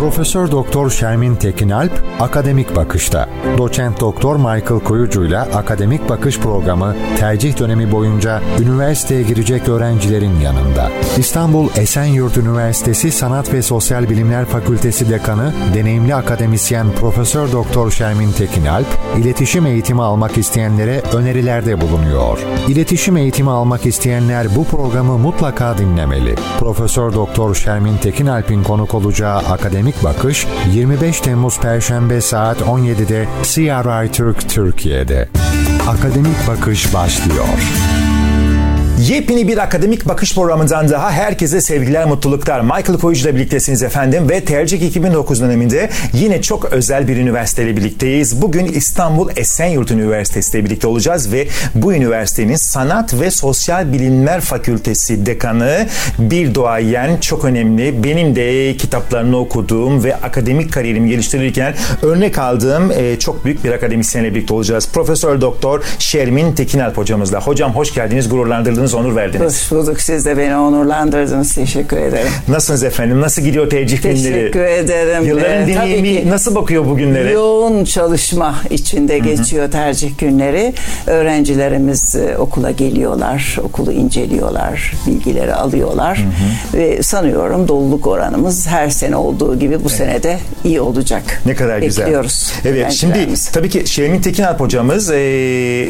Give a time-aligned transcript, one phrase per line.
[0.00, 3.28] Profesör Doktor Şermin Tekinalp akademik bakışta.
[3.58, 10.90] Doçent Doktor Michael Koyucu ile akademik bakış programı tercih dönemi boyunca üniversiteye girecek öğrencilerin yanında.
[11.18, 18.86] İstanbul Esenyurt Üniversitesi Sanat ve Sosyal Bilimler Fakültesi Dekanı, deneyimli akademisyen Profesör Doktor Şermin Tekinalp,
[19.18, 22.38] iletişim eğitimi almak isteyenlere önerilerde bulunuyor.
[22.68, 26.34] İletişim eğitimi almak isteyenler bu programı mutlaka dinlemeli.
[26.58, 34.48] Profesör Doktor Şermin Tekinalp'in konuk olacağı akademik bakış 25 Temmuz Perşembe saat 17'de CRI Türk
[34.48, 35.28] Türkiye'de.
[35.88, 37.44] Akademik Bakış başlıyor.
[39.08, 42.60] Yepyeni bir akademik bakış programından daha herkese sevgiler, mutluluklar.
[42.60, 48.42] Michael Koyucu ile birliktesiniz efendim ve Tercih 2009 döneminde yine çok özel bir üniversiteyle birlikteyiz.
[48.42, 55.26] Bugün İstanbul Esenyurt Üniversitesi ile birlikte olacağız ve bu üniversitenin Sanat ve Sosyal Bilimler Fakültesi
[55.26, 55.86] dekanı
[56.18, 58.04] bir doğayen çok önemli.
[58.04, 64.34] Benim de kitaplarını okuduğum ve akademik kariyerimi geliştirirken örnek aldığım e, çok büyük bir akademisyenle
[64.34, 64.88] birlikte olacağız.
[64.92, 67.40] Profesör Doktor Şermin Tekinalp hocamızla.
[67.40, 69.46] Hocam hoş geldiniz, gururlandırdınız geldiniz, onur verdiniz.
[69.46, 70.00] Hoş bulduk.
[70.00, 71.54] Siz de beni onurlandırdınız.
[71.54, 72.32] Teşekkür ederim.
[72.48, 73.20] Nasılsınız efendim?
[73.20, 74.22] Nasıl gidiyor tercih günleri?
[74.22, 75.24] Teşekkür ederim.
[75.24, 77.32] Yılların ee, deneyimi nasıl bakıyor bugünlere?
[77.32, 79.24] Yoğun çalışma içinde Hı-hı.
[79.24, 80.74] geçiyor tercih günleri.
[81.06, 86.18] Öğrencilerimiz e, okula geliyorlar, okulu inceliyorlar, bilgileri alıyorlar.
[86.18, 86.80] Hı-hı.
[86.80, 89.92] Ve sanıyorum doluluk oranımız her sene olduğu gibi bu evet.
[89.92, 91.42] sene de iyi olacak.
[91.46, 92.04] Ne kadar güzel.
[92.04, 92.52] Bekliyoruz.
[92.64, 93.18] Evet şimdi
[93.52, 95.88] tabii ki Şermin Tekinalp hocamız e,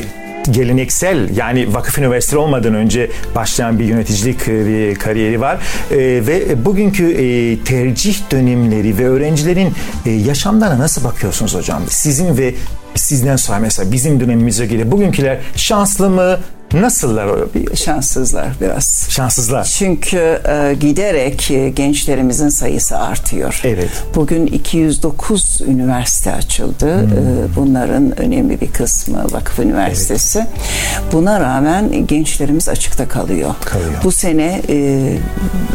[0.51, 5.59] geleneksel yani vakıf üniversitesi olmadan önce başlayan bir yöneticilik e, kariyeri var
[5.91, 9.73] e, ve bugünkü e, tercih dönemleri ve öğrencilerin
[10.07, 11.83] e, yaşamlarına nasıl bakıyorsunuz hocam?
[11.89, 12.55] Sizin ve
[12.95, 16.39] sizden sonra mesela bizim dönemimize göre bugünküler şanslı mı,
[16.75, 17.49] Nasıllar o?
[17.77, 19.07] Şanssızlar biraz.
[19.11, 19.65] Şanssızlar.
[19.65, 23.61] Çünkü e, giderek e, gençlerimizin sayısı artıyor.
[23.65, 23.91] Evet.
[24.15, 27.01] Bugün 209 üniversite açıldı.
[27.01, 27.09] Hmm.
[27.09, 30.39] E, bunların önemli bir kısmı Vakıf Üniversitesi.
[30.39, 31.13] Evet.
[31.13, 33.55] Buna rağmen gençlerimiz açıkta kalıyor.
[33.65, 33.91] Kalıyor.
[34.05, 35.19] Bu sene e,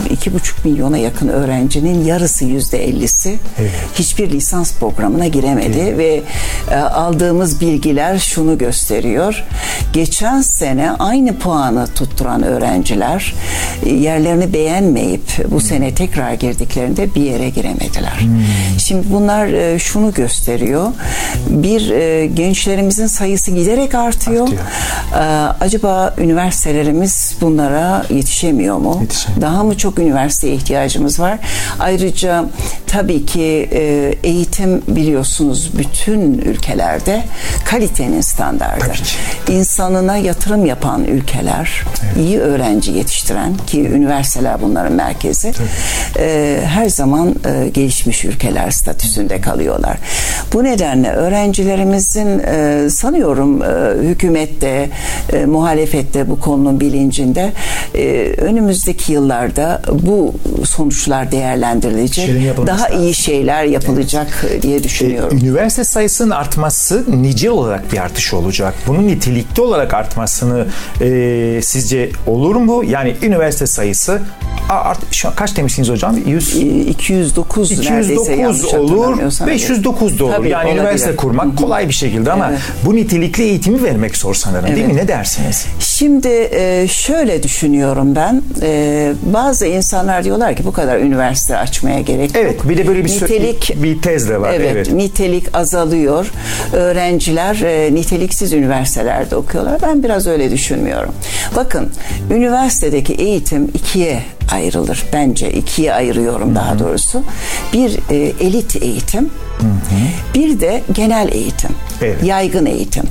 [0.10, 3.72] iki buçuk milyona yakın öğrencinin yarısı yüzde ellisi evet.
[3.94, 5.98] hiçbir lisans programına giremedi evet.
[5.98, 6.24] ve
[6.72, 9.44] e, aldığımız bilgiler şunu gösteriyor.
[9.94, 13.34] Geçen sene sene aynı puanı tutturan öğrenciler
[13.86, 18.20] e, yerlerini beğenmeyip bu sene tekrar girdiklerinde bir yere giremediler.
[18.20, 18.80] Hmm.
[18.80, 20.92] Şimdi bunlar e, şunu gösteriyor.
[21.50, 24.48] Bir e, gençlerimizin sayısı giderek artıyor.
[24.48, 25.56] artıyor.
[25.62, 28.98] Acaba üniversitelerimiz bunlara yetişemiyor mu?
[29.02, 29.42] Yetişemiyor.
[29.42, 31.40] Daha mı çok üniversiteye ihtiyacımız var?
[31.80, 32.46] Ayrıca
[32.88, 33.70] tabii ki
[34.24, 37.24] eğitim biliyorsunuz bütün ülkelerde
[37.66, 38.94] kalitenin standardı.
[39.50, 42.26] İnsanına yatırım yapan ülkeler, evet.
[42.26, 45.54] iyi öğrenci yetiştiren ki üniversiteler bunların merkezi
[46.20, 49.98] e, her zaman e, gelişmiş ülkeler statüsünde kalıyorlar.
[50.54, 53.66] Bu nedenle öğrencilerimizin e, sanıyorum e,
[54.02, 54.90] hükümette,
[55.34, 57.52] e, muhalefette bu konunun bilincinde
[57.96, 60.34] e, önümüzdeki yıllarda bu
[60.66, 62.58] sonuçlar değerlendirilecek.
[62.68, 64.62] Daha iyi şeyler yapılacak evet.
[64.62, 65.38] diye düşünüyorum.
[65.38, 68.74] E, üniversite sayısının artması nicel olarak bir artış olacak.
[68.88, 70.65] Bunun nitelikli olarak artmasını
[71.02, 72.84] e, sizce olur mu?
[72.84, 74.22] Yani üniversite sayısı
[74.70, 76.18] art, şu an kaç demişsiniz hocam?
[76.26, 79.18] 100 209 209 olur.
[79.48, 80.34] 509 da olur.
[80.34, 81.56] Tabii, yani üniversite kurmak Hı-hı.
[81.56, 82.60] kolay bir şekilde ama evet.
[82.86, 84.78] bu nitelikli eğitimi vermek zor sanırım evet.
[84.78, 84.96] değil mi?
[84.96, 85.66] Ne dersiniz?
[85.80, 88.42] Şimdi e, şöyle düşünüyorum ben.
[88.62, 92.44] E, bazı insanlar diyorlar ki bu kadar üniversite açmaya gerek yok.
[92.46, 92.70] Evet.
[92.70, 94.54] Bir de böyle bir nitelik bir tez de var.
[94.54, 94.92] Evet, evet.
[94.92, 96.32] Nitelik azalıyor.
[96.74, 99.82] Öğrenciler e, niteliksiz üniversitelerde okuyorlar.
[99.82, 101.14] Ben biraz öyle düşünmüyorum.
[101.56, 101.92] Bakın
[102.32, 105.06] üniversitedeki eğitim ikiye ayrılır.
[105.14, 106.56] Bence ikiye ayırıyorum Hı-hı.
[106.56, 107.24] daha doğrusu.
[107.74, 109.24] Bir e, elit eğitim,
[109.60, 110.34] Hı-hı.
[110.36, 111.72] bir de genel eğitim,
[112.02, 112.24] evet.
[112.24, 113.04] yaygın eğitim.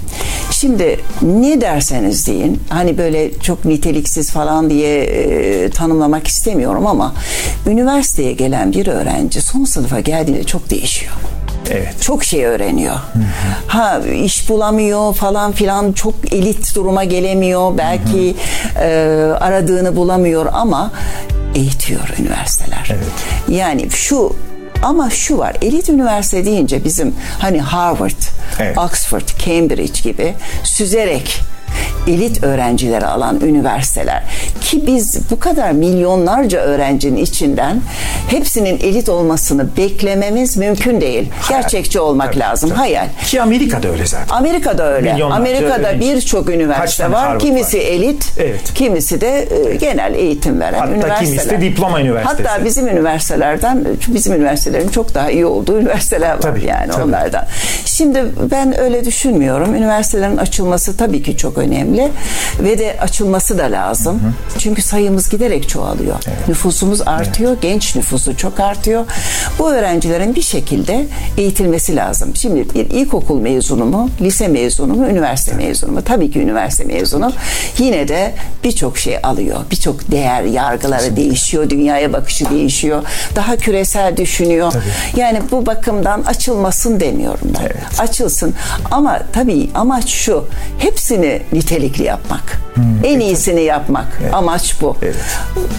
[0.50, 7.14] Şimdi ne derseniz deyin, hani böyle çok niteliksiz falan diye e, tanımlamak istemiyorum ama
[7.66, 11.12] üniversiteye gelen bir öğrenci son sınıfa geldiğinde çok değişiyor.
[11.70, 12.02] Evet.
[12.02, 12.94] Çok şey öğreniyor.
[12.94, 13.22] Hı hı.
[13.66, 17.78] Ha iş bulamıyor falan filan çok elit duruma gelemiyor.
[17.78, 18.36] Belki
[18.74, 18.84] hı hı.
[18.84, 20.92] E, aradığını bulamıyor ama
[21.54, 22.88] eğitiyor üniversiteler.
[22.90, 23.08] Evet.
[23.48, 24.36] Yani şu
[24.82, 28.22] ama şu var elit üniversite deyince bizim hani Harvard,
[28.60, 28.78] evet.
[28.78, 30.34] Oxford, Cambridge gibi
[30.64, 31.40] süzerek
[32.06, 34.22] elit öğrencileri alan üniversiteler
[34.60, 37.80] ki biz bu kadar milyonlarca öğrencinin içinden
[38.28, 41.30] hepsinin elit olmasını beklememiz mümkün değil.
[41.40, 41.60] Hayal.
[41.60, 42.70] Gerçekçi olmak tabii, lazım.
[42.70, 42.78] Tabii.
[42.78, 43.06] Hayal.
[43.26, 44.36] Ki Amerika'da öyle zaten.
[44.36, 45.12] Amerika'da öyle.
[45.12, 47.38] Milyonlarca Amerika'da birçok üniversite var.
[47.38, 47.82] Kimisi var.
[47.82, 48.74] elit, evet.
[48.74, 51.10] kimisi de e, genel eğitim veren Hatta üniversiteler.
[51.10, 52.48] Hatta kimisi de diploma üniversitesi.
[52.48, 57.02] Hatta bizim üniversitelerden bizim üniversitelerin çok daha iyi olduğu üniversiteler var tabii, yani tabii.
[57.02, 57.46] onlardan.
[57.84, 59.74] Şimdi ben öyle düşünmüyorum.
[59.74, 61.93] Üniversitelerin açılması tabii ki çok önemli
[62.60, 64.14] ve de açılması da lazım.
[64.20, 64.58] Hı hı.
[64.58, 66.16] Çünkü sayımız giderek çoğalıyor.
[66.28, 66.48] Evet.
[66.48, 67.50] Nüfusumuz artıyor.
[67.52, 67.62] Evet.
[67.62, 69.04] Genç nüfusu çok artıyor.
[69.58, 71.06] Bu öğrencilerin bir şekilde
[71.38, 72.36] eğitilmesi lazım.
[72.36, 76.02] Şimdi bir ilkokul mezunu mu, lise mezunu mu, üniversite mezunu mu?
[76.04, 77.32] Tabii ki üniversite mezunu.
[77.78, 79.60] Yine de birçok şey alıyor.
[79.70, 81.24] Birçok değer yargıları Kesinlikle.
[81.24, 81.70] değişiyor.
[81.70, 83.02] Dünyaya bakışı değişiyor.
[83.36, 84.72] Daha küresel düşünüyor.
[84.72, 85.20] Tabii.
[85.20, 87.60] Yani bu bakımdan açılmasın demiyorum ben.
[87.64, 87.76] Evet.
[88.00, 88.54] Açılsın.
[88.90, 90.44] Ama tabii amaç şu.
[90.78, 91.42] Hepsini
[91.84, 92.58] nitelikli yapmak.
[92.74, 94.06] Hmm, en iyisini yapmak.
[94.22, 94.34] Evet.
[94.34, 94.96] Amaç bu.
[95.02, 95.14] Evet.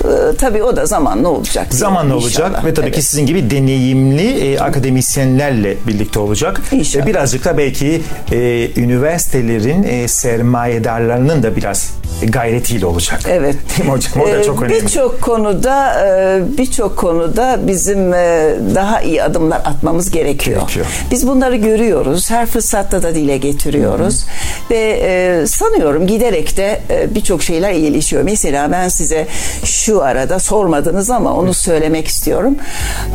[0.03, 1.67] Ee, tabii o da zamanla olacak.
[1.73, 2.95] Zamanla olacak ve tabii evet.
[2.95, 6.61] ki sizin gibi deneyimli e, akademisyenlerle birlikte olacak.
[6.71, 7.05] İnşallah.
[7.05, 11.91] E, birazcık da belki e, üniversitelerin e, sermayedarlarının da biraz
[12.23, 13.19] gayretiyle olacak.
[13.27, 13.55] Evet.
[13.77, 14.23] Değil mi hocam?
[14.23, 14.83] O da çok önemli.
[14.83, 20.59] Birçok konuda e, birçok konuda bizim e, daha iyi adımlar atmamız gerekiyor.
[20.59, 20.85] gerekiyor.
[21.11, 22.31] Biz bunları görüyoruz.
[22.31, 24.23] Her fırsatta da dile getiriyoruz.
[24.23, 24.69] Hı-hı.
[24.69, 25.47] Ve e,
[25.95, 26.81] sanıyorum giderek de
[27.15, 28.23] birçok şeyler iyileşiyor.
[28.23, 29.27] Mesela ben size
[29.63, 32.55] şu arada sormadınız ama onu söylemek istiyorum.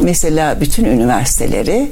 [0.00, 1.90] Mesela bütün üniversiteleri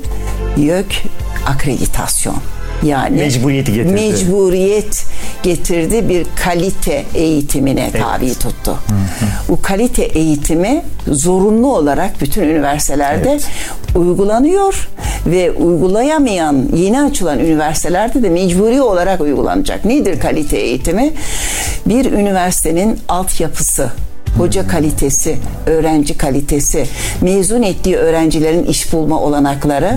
[0.57, 1.03] YÖK
[1.47, 2.37] akreditasyon
[2.83, 3.93] yani mecburiyeti getirdi.
[3.93, 5.07] Mecburiyet
[5.43, 8.03] getirdi bir kalite eğitimine evet.
[8.03, 8.71] tabi tuttu.
[8.71, 9.29] Hı hı.
[9.49, 13.47] Bu kalite eğitimi zorunlu olarak bütün üniversitelerde evet.
[13.95, 14.89] uygulanıyor
[15.27, 19.85] ve uygulayamayan yeni açılan üniversitelerde de mecburi olarak uygulanacak.
[19.85, 21.13] Nedir kalite eğitimi?
[21.87, 23.91] Bir üniversitenin altyapısı
[24.39, 25.37] hoca kalitesi,
[25.67, 26.87] öğrenci kalitesi,
[27.21, 29.97] mezun ettiği öğrencilerin iş bulma olanakları.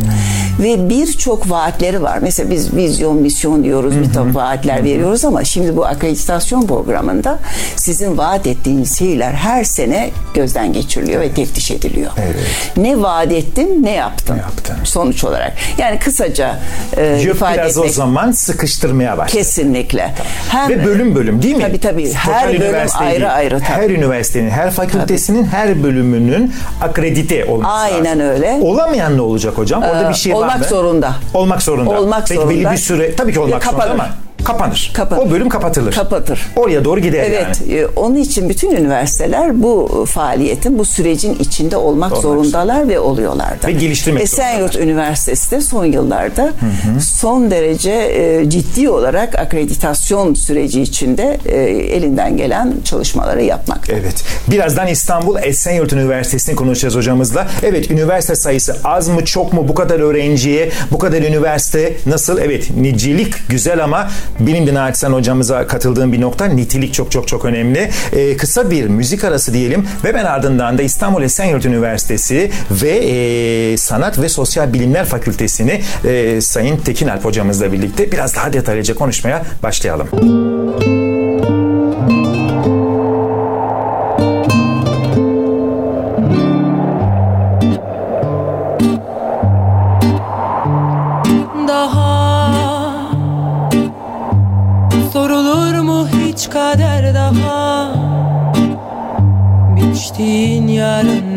[0.62, 2.20] Ve birçok vaatleri var.
[2.22, 7.40] Mesela biz vizyon, misyon diyoruz, bir takım vaatler veriyoruz ama şimdi bu akreditasyon programında
[7.76, 12.12] sizin vaat ettiğiniz şeyler her sene gözden geçiriliyor ve teftiş ediliyor.
[12.18, 12.78] Evet.
[12.78, 14.36] Ne vaat ettin, ne yaptın?
[14.36, 14.76] Ne yaptın?
[14.84, 15.54] Sonuç olarak.
[15.78, 16.60] Yani kısaca
[16.98, 19.38] e, ifade biraz etmek, o zaman sıkıştırmaya başladı.
[19.38, 20.14] Kesinlikle.
[20.50, 21.64] Hem, ve bölüm bölüm değil mi?
[21.64, 22.14] Tabii tabii.
[22.14, 23.60] Her bölüm ayrı ayrı.
[23.60, 23.64] Tabii.
[23.64, 25.52] Her üniversite üniversitenin, her fakültesinin Tabii.
[25.52, 28.34] her bölümünün akredite olması Aynen lazım.
[28.34, 28.60] öyle.
[28.62, 29.84] Olamayan ne olacak hocam?
[29.84, 30.51] Orada ee, bir şey var mı?
[30.56, 31.16] Olmak zorunda.
[31.34, 31.90] Olmak zorunda.
[32.00, 32.56] Olmak Peki zorunda.
[32.56, 34.10] belli bir süre tabii ki olmak zorunda ama
[34.44, 34.92] kapanır.
[34.94, 35.22] Kapanır.
[35.22, 35.94] O bölüm kapatılır.
[35.94, 36.48] Kapatır.
[36.56, 37.74] Oraya doğru gider evet, yani.
[37.74, 37.90] Evet.
[37.96, 43.68] Onun için bütün üniversiteler bu faaliyetin, bu sürecin içinde olmak, olmak zorundalar ve oluyorlar da.
[43.68, 47.02] Ve geliştirmek Esenyurt Üniversitesi de son yıllarda hı hı.
[47.02, 51.58] son derece e, ciddi olarak akreditasyon süreci içinde e,
[51.96, 53.90] elinden gelen çalışmaları yapmak.
[53.90, 54.24] Evet.
[54.52, 57.48] Birazdan İstanbul Esenyurt Üniversitesi'ni konuşacağız hocamızla.
[57.64, 59.68] Evet, üniversite sayısı az mı, çok mu?
[59.68, 62.38] Bu kadar öğrenciye, bu kadar üniversite nasıl?
[62.38, 67.46] Evet, nicelik güzel ama benim de naçizane hocamıza katıldığım bir nokta nitelik çok çok çok
[67.46, 67.90] önemli.
[68.14, 73.78] Ee, kısa bir müzik arası diyelim ve ben ardından da İstanbul Esenyurt Üniversitesi ve e,
[73.78, 79.44] Sanat ve Sosyal Bilimler Fakültesini e, Sayın Tekin Alp hocamızla birlikte biraz daha detaylıca konuşmaya
[79.64, 80.08] başlayalım.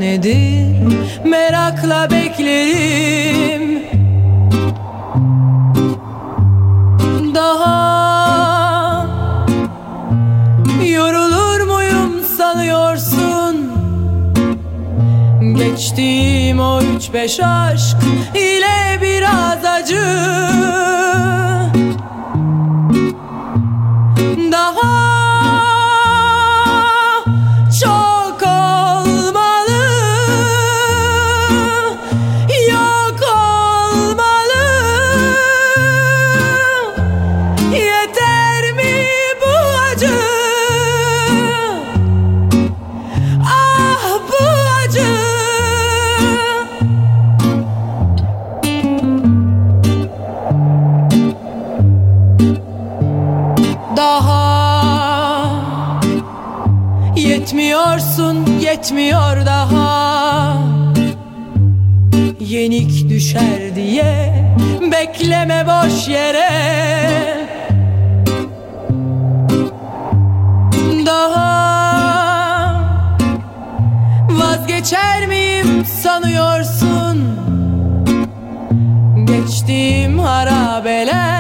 [0.01, 1.25] Nedir?
[1.25, 3.83] Merakla beklerim.
[7.35, 9.07] Daha
[10.85, 13.73] yorulur muyum sanıyorsun?
[15.57, 17.97] Geçtiğim o üç beş aşk
[18.35, 20.05] ile biraz acı
[58.85, 60.59] yetmiyor daha.
[62.41, 64.35] Yenik düşer diye
[64.93, 66.51] bekleme boş yere.
[71.07, 71.45] Daha
[74.31, 77.39] Vazgeçer miyim sanıyorsun?
[79.27, 81.34] Geçtiğim harabeler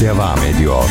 [0.00, 0.87] devam ediyor.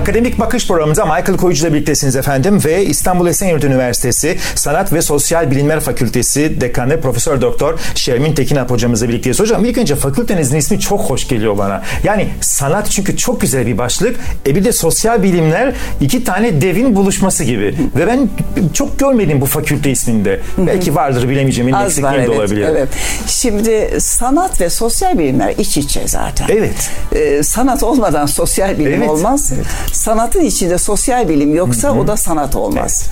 [0.00, 5.50] Akademik Bakış programımıza Michael Koyucu ile birliktesiniz efendim ve İstanbul Esenyurt Üniversitesi Sanat ve Sosyal
[5.50, 9.40] Bilimler Fakültesi Dekanı Profesör Doktor Şermin Tekinap hocamızla birlikteyiz.
[9.40, 11.82] Hocam ilk önce fakültenizin ismi çok hoş geliyor bana.
[12.04, 14.16] Yani sanat çünkü çok güzel bir başlık.
[14.46, 17.74] E bir de sosyal bilimler iki tane devin buluşması gibi.
[17.96, 18.28] Ve ben
[18.72, 20.40] çok görmedim bu fakülte isminde.
[20.58, 21.74] Belki vardır bilemeyeceğim.
[21.74, 22.66] Az var eksikliğim de evet, olabilir.
[22.70, 22.88] evet.
[23.26, 26.46] Şimdi sanat ve sosyal bilimler iç içe zaten.
[26.48, 26.90] Evet.
[27.14, 29.52] Ee, sanat olmadan sosyal bilim Evet, olmaz.
[29.56, 29.66] evet.
[29.92, 33.06] Sanatın içinde sosyal bilim yoksa o da sanat olmaz.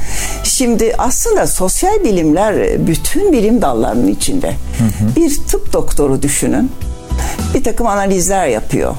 [0.44, 4.54] Şimdi aslında sosyal bilimler bütün bilim dallarının içinde.
[5.16, 6.72] Bir tıp doktoru düşünün.
[7.54, 8.94] Bir takım analizler yapıyor.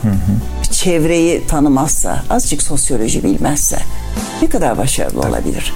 [0.72, 3.78] Çevreyi tanımazsa, azıcık sosyoloji bilmezse
[4.42, 5.74] ne kadar başarılı olabilir?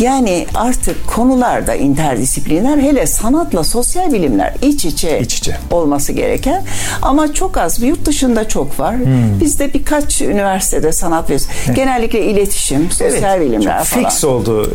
[0.00, 5.56] Yani artık konularda interdisipliner hele sanatla sosyal bilimler iç içe, İç içe.
[5.70, 6.62] olması gereken
[7.02, 8.96] ama çok az yurt dışında çok var.
[8.96, 9.40] Hmm.
[9.40, 11.36] Bizde birkaç üniversitede sanat ve
[11.74, 14.04] genellikle iletişim, sosyal Evet, bilimler çok falan.
[14.10, 14.70] fix oldu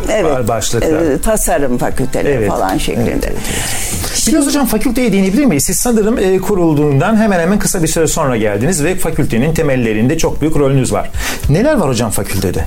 [0.48, 1.02] başlıklar.
[1.12, 3.10] e, tasarım fakülteleri Evet, falan şeklinde.
[3.12, 5.64] evet, evet, Biraz hocam fakülteye değinebilir miyiz?
[5.64, 10.42] Siz sanırım e, kurulduğundan hemen hemen kısa bir süre sonra geldiniz ve fakültenin temellerinde çok
[10.42, 11.10] büyük rolünüz var.
[11.50, 12.66] Neler var hocam fakültede?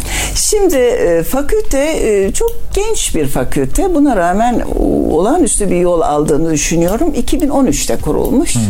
[0.50, 3.94] Şimdi e, fakülte e, çok genç bir fakülte.
[3.94, 4.62] Buna rağmen
[5.10, 7.12] olağanüstü bir yol aldığını düşünüyorum.
[7.14, 8.54] 2013'te kurulmuş.
[8.54, 8.62] Hmm.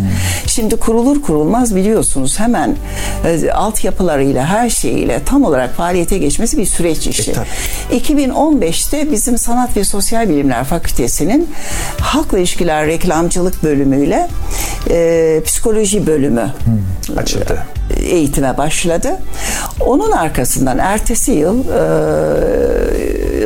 [0.47, 2.77] Şimdi kurulur kurulmaz biliyorsunuz hemen
[3.25, 7.31] e, altyapılarıyla her şeyiyle tam olarak faaliyete geçmesi bir süreç işi.
[7.31, 8.01] E, tabii.
[8.01, 11.51] 2015'te bizim Sanat ve Sosyal Bilimler Fakültesi'nin
[12.01, 14.29] Halkla İlişkiler Reklamcılık bölümüyle
[14.91, 16.53] e, psikoloji bölümü
[17.17, 17.67] Açıldı.
[17.97, 19.09] Eğitime başladı.
[19.81, 21.73] Onun arkasından ertesi yıl e,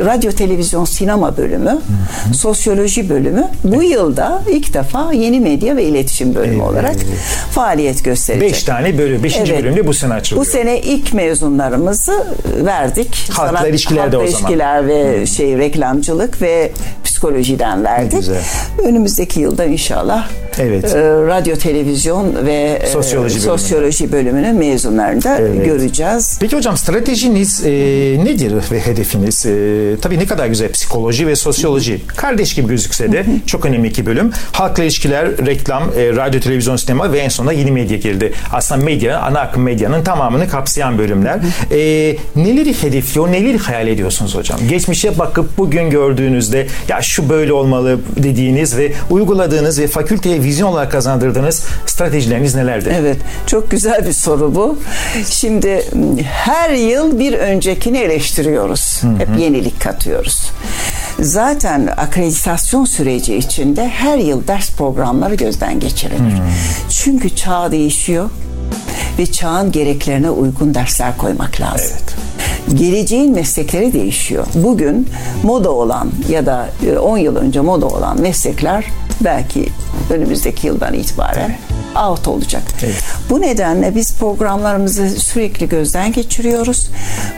[0.05, 1.77] radyo, televizyon, sinema bölümü,
[2.33, 6.71] sosyoloji bölümü bu yılda ilk defa yeni medya ve iletişim bölümü Evet.
[6.71, 6.95] olarak
[7.51, 8.51] faaliyet gösterecek.
[8.51, 9.23] Beş tane bölüm.
[9.23, 9.63] Beşinci Evet.
[9.63, 10.45] bölümde bu sene açılıyor.
[10.45, 12.25] Bu sene ilk mezunlarımızı
[12.65, 13.29] verdik.
[13.31, 14.51] Halkla ilişkiler de o halkla zaman.
[14.51, 16.71] ilişkiler ve şey reklamcılık ve
[17.21, 18.11] psikolojiden verdik.
[18.19, 18.41] güzel.
[18.83, 20.27] Önümüzdeki yılda inşallah
[20.59, 20.95] Evet.
[20.95, 23.45] e, radyo, televizyon ve e, Sosyoloji bölümü.
[23.45, 25.65] sosyoloji bölümünün mezunlarını da Evet.
[25.65, 26.37] göreceğiz.
[26.41, 27.69] Peki hocam stratejiniz e,
[28.25, 29.45] nedir ve hedefiniz?
[29.45, 29.51] E,
[30.01, 32.01] tabii ne kadar güzel psikoloji ve sosyoloji.
[32.07, 34.31] Kardeş gibi gözükse de çok önemli iki bölüm.
[34.51, 38.33] Halkla ilişkiler, reklam, e, radyo, televizyon, sinema ve en sonunda yeni medya girdi.
[38.53, 41.39] Aslında medya, ana akım medyanın tamamını kapsayan bölümler.
[41.71, 41.77] E,
[42.35, 44.59] neleri hedefliyor, neleri hayal ediyorsunuz hocam?
[44.69, 50.91] Geçmişe bakıp bugün gördüğünüzde ya şu böyle olmalı dediğiniz ve uyguladığınız ve fakülteye vizyon olarak
[50.91, 52.91] kazandırdığınız stratejileriniz nelerdir?
[52.99, 54.77] Evet, çok güzel bir soru bu.
[55.29, 55.85] Şimdi
[56.23, 59.01] her yıl bir öncekini eleştiriyoruz.
[59.17, 60.51] Hep yenilik katıyoruz.
[61.19, 66.33] Zaten akreditasyon süreci içinde her yıl ders programları gözden geçirilir.
[66.89, 68.29] Çünkü çağ değişiyor
[69.19, 71.97] ve çağın gereklerine uygun dersler koymak lazım.
[72.73, 74.47] Geleceğin meslekleri değişiyor.
[74.55, 75.09] Bugün
[75.43, 78.85] moda olan ya da e, 10 yıl önce moda olan meslekler
[79.21, 79.69] belki
[80.09, 81.57] önümüzdeki yıldan itibaren
[82.05, 82.63] out olacak.
[83.29, 86.89] Bu nedenle biz programlarımızı sürekli gözden geçiriyoruz.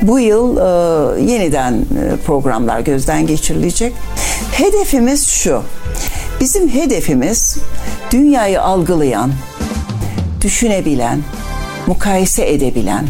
[0.02, 3.94] Bu yıl e, yeniden e, programlar gözden geçirilecek.
[4.52, 5.62] Hedefimiz şu.
[6.40, 7.58] Bizim hedefimiz
[8.12, 9.32] dünyayı algılayan,
[10.42, 11.20] düşünebilen,
[11.88, 13.08] mukayese edebilen,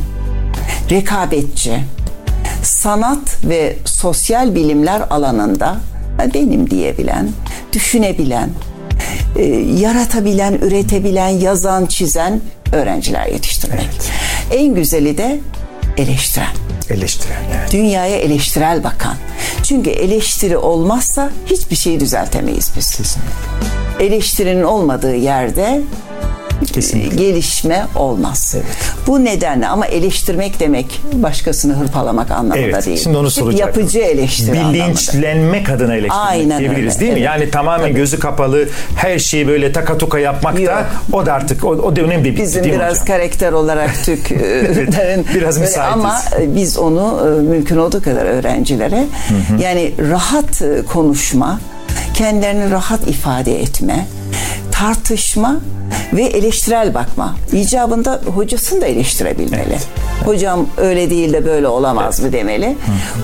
[0.90, 1.80] rekabetçi,
[2.64, 5.78] sanat ve sosyal bilimler alanında
[6.34, 7.30] benim diyebilen,
[7.74, 8.50] düşünebilen,
[9.36, 9.44] e,
[9.80, 12.42] yaratabilen, üretebilen, yazan, çizen
[12.74, 13.90] öğrenciler yetiştirmek.
[14.54, 15.40] En güzeli de
[15.98, 16.56] eleştiren.
[16.90, 17.72] Eleştiren yani.
[17.72, 19.16] Dünyaya eleştirel bakan.
[19.64, 23.18] Çünkü eleştiri olmazsa hiçbir şeyi düzeltemeyiz biz.
[24.00, 25.82] Eleştirinin olmadığı yerde
[26.74, 27.16] Kesinlikle.
[27.16, 28.56] gelişme olmaz.
[29.08, 32.98] Bu nedenle ama eleştirmek demek başkasını hırpalamak anlamında Evet, değil.
[33.04, 33.82] şimdi onu soracaktım.
[33.82, 34.74] Yapıcı eleştiri anlamında.
[34.74, 37.20] Bilinçlenmek adına eleştirmek Aynen diyebiliriz öyle, değil mi?
[37.20, 37.26] evet.
[37.26, 40.86] Yani tamamen gözü kapalı her şeyi böyle taka tuka yapmak da Yok.
[41.12, 43.06] o da artık o, o dönem bitti Bizim değil biraz hocam?
[43.06, 45.94] karakter olarak Türklerin biraz müsaitiz.
[45.94, 49.04] ama e, biz onu e, mümkün olduğu kadar öğrencilere
[49.62, 51.60] yani rahat e, konuşma,
[52.14, 54.06] kendilerini rahat ifade etme,
[54.80, 55.60] tartışma
[56.14, 57.36] ve eleştirel bakma.
[57.52, 59.78] İcabında hocasını da eleştirebilmeli.
[60.26, 62.78] Hocam öyle değil de böyle olamaz mı demeli.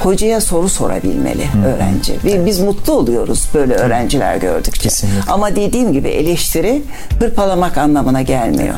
[0.03, 2.13] Hocaya soru sorabilmeli öğrenci.
[2.25, 4.81] Ve Biz mutlu oluyoruz böyle öğrenciler gördükçe.
[4.81, 5.31] Kesinlikle.
[5.31, 6.81] Ama dediğim gibi eleştiri
[7.19, 8.75] hırpalamak anlamına gelmiyor.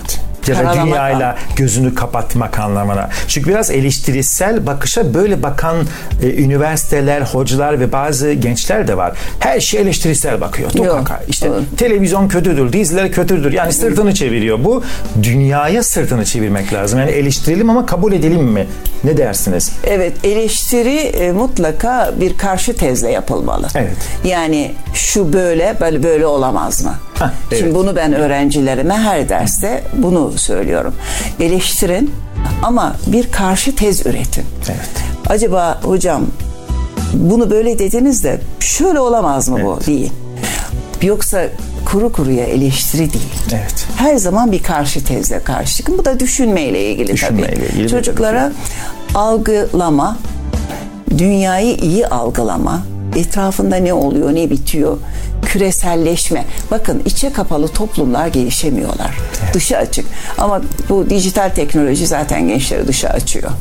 [0.47, 3.09] Ya da dünyayla gözünü kapatmak anlamına.
[3.27, 5.77] Çünkü biraz eleştirisel bakışa böyle bakan
[6.23, 9.13] e, üniversiteler, hocalar ve bazı gençler de var.
[9.39, 10.69] Her şey eleştirisel bakıyor.
[10.69, 11.23] Tukaka.
[11.27, 11.63] İşte doğru.
[11.77, 13.53] televizyon kötüdür, diziler kötüdür.
[13.53, 14.63] Yani sırtını çeviriyor.
[14.63, 14.83] Bu
[15.23, 16.99] dünyaya sırtını çevirmek lazım.
[16.99, 18.67] Yani eleştirelim ama kabul edelim mi?
[19.03, 19.71] Ne dersiniz?
[19.83, 23.67] Evet eleştiri e, mutlaka bir karşı tezle yapılmalı.
[23.75, 23.97] Evet.
[24.23, 26.93] Yani şu böyle böyle böyle olamaz mı?
[27.19, 27.59] Hah, evet.
[27.59, 30.93] Şimdi bunu ben öğrencilerime her derste bunu söylüyorum.
[31.39, 32.11] Eleştirin
[32.63, 34.45] ama bir karşı tez üretin.
[34.69, 34.89] Evet.
[35.29, 36.25] Acaba hocam
[37.13, 39.79] bunu böyle dediniz de şöyle olamaz mı bu?
[39.85, 40.11] Değil.
[41.01, 41.43] Yoksa
[41.85, 43.33] kuru kuruya eleştiri değil.
[43.51, 43.87] Evet.
[43.97, 45.97] Her zaman bir karşı tezle karşı çıkın.
[45.97, 47.65] Bu da düşünmeyle ilgili Düşünmeyle tabii.
[47.65, 48.51] ilgili Çocuklara
[49.15, 50.17] algılama,
[51.17, 52.81] dünyayı iyi algılama,
[53.15, 54.97] etrafında ne oluyor, ne bitiyor,
[55.47, 56.45] küreselleşme.
[56.71, 59.17] Bakın içe kapalı toplumlar gelişemiyorlar.
[59.53, 60.05] Dışı açık.
[60.37, 63.51] Ama bu dijital teknoloji zaten gençleri dışa açıyor.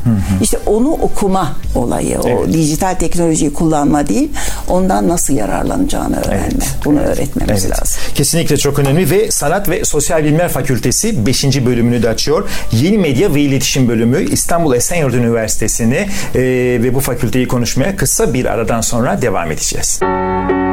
[0.43, 2.53] İşte onu okuma olayı, o Evet.
[2.53, 4.31] dijital teknolojiyi kullanma değil,
[4.69, 6.65] ondan nasıl yararlanacağını öğrenme.
[6.85, 7.81] Bunu öğretmemiz Evet.
[7.81, 7.99] lazım.
[8.15, 11.67] Kesinlikle çok önemli ve Sanat ve Sosyal Bilimler Fakültesi 5.
[11.67, 12.49] bölümünü de açıyor.
[12.73, 16.41] Yeni Medya ve İletişim Bölümü İstanbul Esenyurt Üniversitesi'ni e,
[16.83, 20.01] ve bu fakülteyi konuşmaya kısa bir aradan sonra devam edeceğiz.
[20.03, 20.66] Olmalı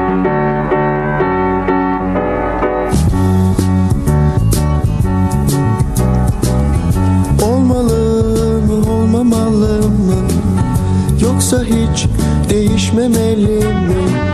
[11.33, 12.07] Yoksa hiç
[12.49, 14.32] değişmemeli mi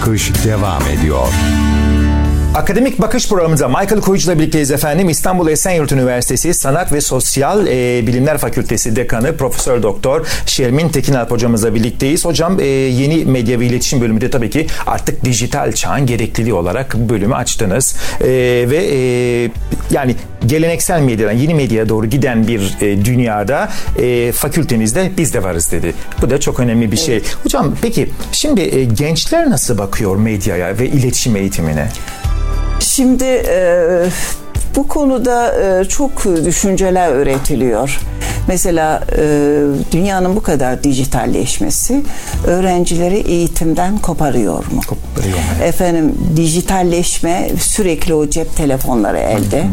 [0.00, 1.28] Bakış devam ediyor.
[2.56, 5.08] Akademik Bakış programımızda Michael Koyucu'la birlikteyiz efendim.
[5.08, 11.74] İstanbul Esenyurt Üniversitesi Sanat ve Sosyal e, Bilimler Fakültesi Dekanı Profesör Doktor Şermin Tekinalp hocamızla
[11.74, 12.24] birlikteyiz.
[12.24, 17.34] Hocam e, yeni medya ve iletişim bölümünde tabii ki artık dijital çağın gerekliliği olarak bölümü
[17.34, 17.96] açtınız.
[18.20, 18.26] E,
[18.70, 18.98] ve e,
[19.90, 20.16] yani
[20.46, 25.94] geleneksel medyadan yeni medyaya doğru giden bir e, dünyada e, fakültemizde biz de varız dedi.
[26.22, 27.22] Bu da çok önemli bir şey.
[27.42, 31.88] Hocam peki şimdi e, gençler nasıl bakıyor medyaya ve iletişim eğitimine?
[32.80, 33.42] Şimdi
[34.76, 35.54] bu konuda
[35.88, 38.00] çok düşünceler üretiliyor.
[38.48, 39.22] Mesela e,
[39.92, 42.02] dünyanın bu kadar dijitalleşmesi
[42.46, 44.80] öğrencileri eğitimden koparıyor mu?
[44.88, 45.64] Koparıyor mu?
[45.64, 49.66] Efendim dijitalleşme sürekli o cep telefonları elde.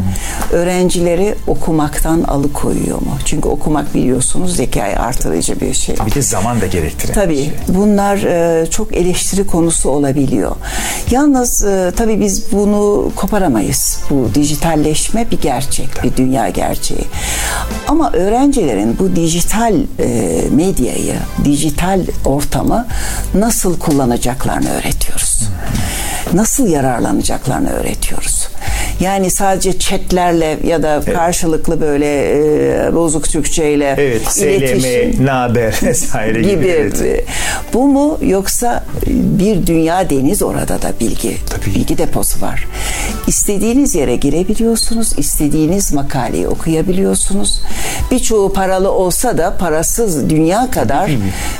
[0.52, 3.18] Öğrencileri okumaktan alıkoyuyor mu?
[3.24, 5.96] Çünkü okumak biliyorsunuz zekayı artırıcı bir şey.
[6.06, 7.14] Bir de zaman da gerektiren.
[7.14, 7.52] Tabii bir şey.
[7.68, 10.56] bunlar e, çok eleştiri konusu olabiliyor.
[11.10, 13.98] Yalnız e, tabii biz bunu koparamayız.
[14.10, 17.04] Bu dijitalleşme bir gerçek, bir dünya gerçeği.
[17.88, 18.12] Ama
[18.64, 22.86] öğrencilerin bu dijital e, medyayı, dijital ortamı
[23.34, 25.40] nasıl kullanacaklarını öğretiyoruz.
[26.32, 28.48] Nasıl yararlanacaklarını öğretiyoruz.
[29.00, 32.06] Yani sadece chatlerle ya da karşılıklı böyle
[32.86, 36.50] e, bozuk Türkçeyle Evet, SLM, naber vesaire gibi.
[36.50, 36.66] gibi.
[36.68, 37.24] evet.
[37.72, 41.74] Bu mu yoksa bir dünya deniz orada da bilgi Tabii.
[41.74, 42.68] bilgi deposu var.
[43.26, 47.60] İstediğiniz yere girebiliyorsunuz, istediğiniz makaleyi okuyabiliyorsunuz.
[48.10, 51.10] Birçoğu paralı olsa da parasız dünya kadar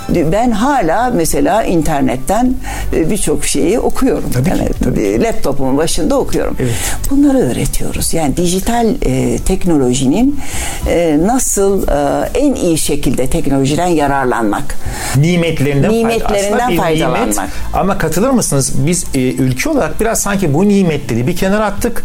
[0.08, 2.54] ben hala mesela internetten
[2.92, 4.30] e, birçok şeyi okuyorum.
[4.32, 6.56] Tabii ki, Yani tabii laptopumun başında okuyorum.
[6.60, 6.74] Evet.
[7.10, 8.14] Bunları öğretiyoruz.
[8.14, 10.40] Yani dijital e, teknolojinin
[10.88, 14.76] e, nasıl e, en iyi şekilde teknolojiden yararlanmak.
[15.16, 17.20] nimetlerinden, Nimetlerinden faydalanmak.
[17.20, 17.38] nimet.
[17.74, 18.72] Ama katılır mısınız?
[18.86, 22.04] Biz e, ülke olarak biraz sanki bu nimetleri bir kenara attık.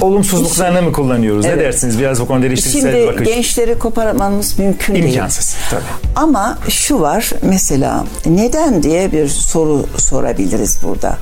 [0.00, 1.44] Olumsuzluklarını mı kullanıyoruz?
[1.44, 1.64] Ne Evet.
[1.64, 1.98] dersiniz?
[1.98, 3.28] Biraz bu konuda eleştirisel Şimdi bakış.
[3.28, 5.04] gençleri koparmamız mümkün değil.
[5.14, 5.56] İmkansız.
[5.70, 5.82] Tabii.
[6.16, 11.16] Ama şu var mesela neden diye bir soru sorabiliriz burada.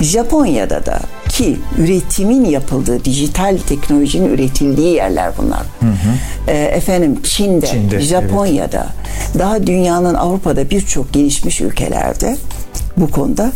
[0.00, 5.62] Japonya'da da ki üretimin yapıldığı dijital teknolojinin üretildiği yerler bunlar.
[6.48, 8.86] Ee, efendim Çin'de, Çin'de, Japonya'da
[9.38, 12.36] daha dünyanın Avrupa'da birçok gelişmiş ülkelerde
[12.96, 13.52] bu konuda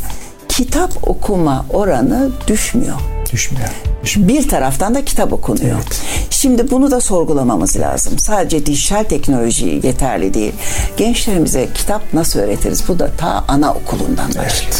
[0.56, 2.96] kitap okuma oranı düşmüyor.
[3.32, 3.68] Düşmüyor.
[4.16, 5.76] Bir taraftan da kitap okunuyor.
[6.30, 8.18] Şimdi bunu da sorgulamamız lazım.
[8.18, 10.52] Sadece dijital teknoloji yeterli değil.
[10.96, 12.88] Gençlerimize kitap nasıl öğretiriz?
[12.88, 14.74] Bu da ta anaokulundan başlıyor.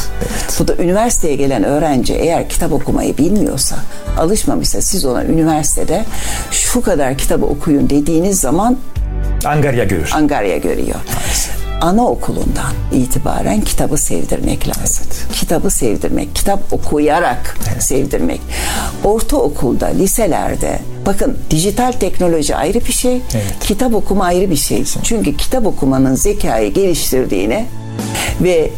[0.59, 3.77] Bu da üniversiteye gelen öğrenci eğer kitap okumayı bilmiyorsa,
[4.19, 6.05] alışmamışsa siz ona üniversitede
[6.51, 8.77] şu kadar kitabı okuyun dediğiniz zaman
[9.45, 10.11] Angarya görür.
[10.15, 10.97] angarya görüyor.
[11.83, 15.07] Anaokulundan itibaren kitabı sevdirmek lazım.
[15.33, 18.41] Kitabı sevdirmek, kitap okuyarak sevdirmek.
[19.05, 23.21] Ortaokulda, liselerde bakın dijital teknoloji ayrı bir şey,
[23.61, 24.85] kitap okuma ayrı bir şey.
[25.03, 27.67] Çünkü kitap okumanın zekayı geliştirdiğini
[28.41, 28.71] ve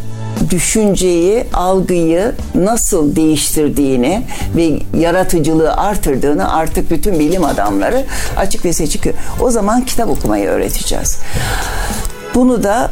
[0.50, 4.22] düşünceyi, algıyı nasıl değiştirdiğini
[4.56, 8.04] ve yaratıcılığı artırdığını artık bütün bilim adamları
[8.36, 9.04] açık ve seçik.
[9.40, 11.18] O zaman kitap okumayı öğreteceğiz.
[12.35, 12.90] Bunu da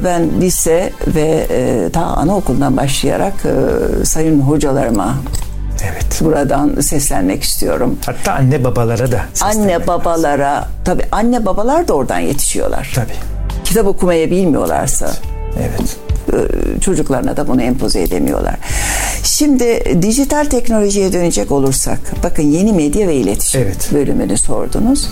[0.00, 5.14] e, ben lise ve e, ta anaokulundan başlayarak e, sayın hocalarıma
[5.92, 6.20] Evet.
[6.20, 7.98] buradan seslenmek istiyorum.
[8.06, 9.86] Hatta anne babalara da Anne lazım.
[9.86, 12.92] babalara, tabii anne babalar da oradan yetişiyorlar.
[12.94, 13.12] Tabii.
[13.64, 15.10] Kitap okumayı bilmiyorlarsa
[15.58, 15.96] Evet.
[16.32, 18.54] e, çocuklarına da bunu empoze edemiyorlar.
[19.24, 23.88] Şimdi dijital teknolojiye dönecek olursak, bakın yeni medya ve iletişim Evet.
[23.92, 25.08] bölümünü sordunuz.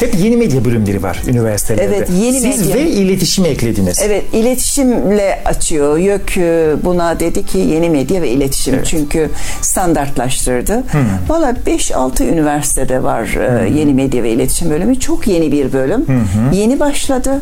[0.00, 1.96] Hep yeni medya bölümleri var üniversitelerde.
[1.96, 2.74] Evet, yeni Siz medya.
[2.74, 3.98] ve iletişimi eklediniz.
[4.04, 5.98] Evet, iletişimle açıyor.
[5.98, 6.36] YÖK
[6.84, 9.30] buna dedi ki yeni medya ve iletişim çünkü
[9.62, 10.82] standartlaştırdı.
[11.28, 13.24] Valla 5-6 üniversitede var
[13.64, 15.00] e, yeni medya ve iletişim bölümü.
[15.00, 16.06] Çok yeni bir bölüm.
[16.52, 17.40] Yeni başladı.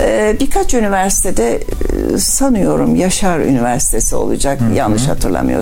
[0.00, 5.61] E, birkaç üniversitede e, sanıyorum Yaşar Üniversitesi olacak yanlış hatırlamıyorsam.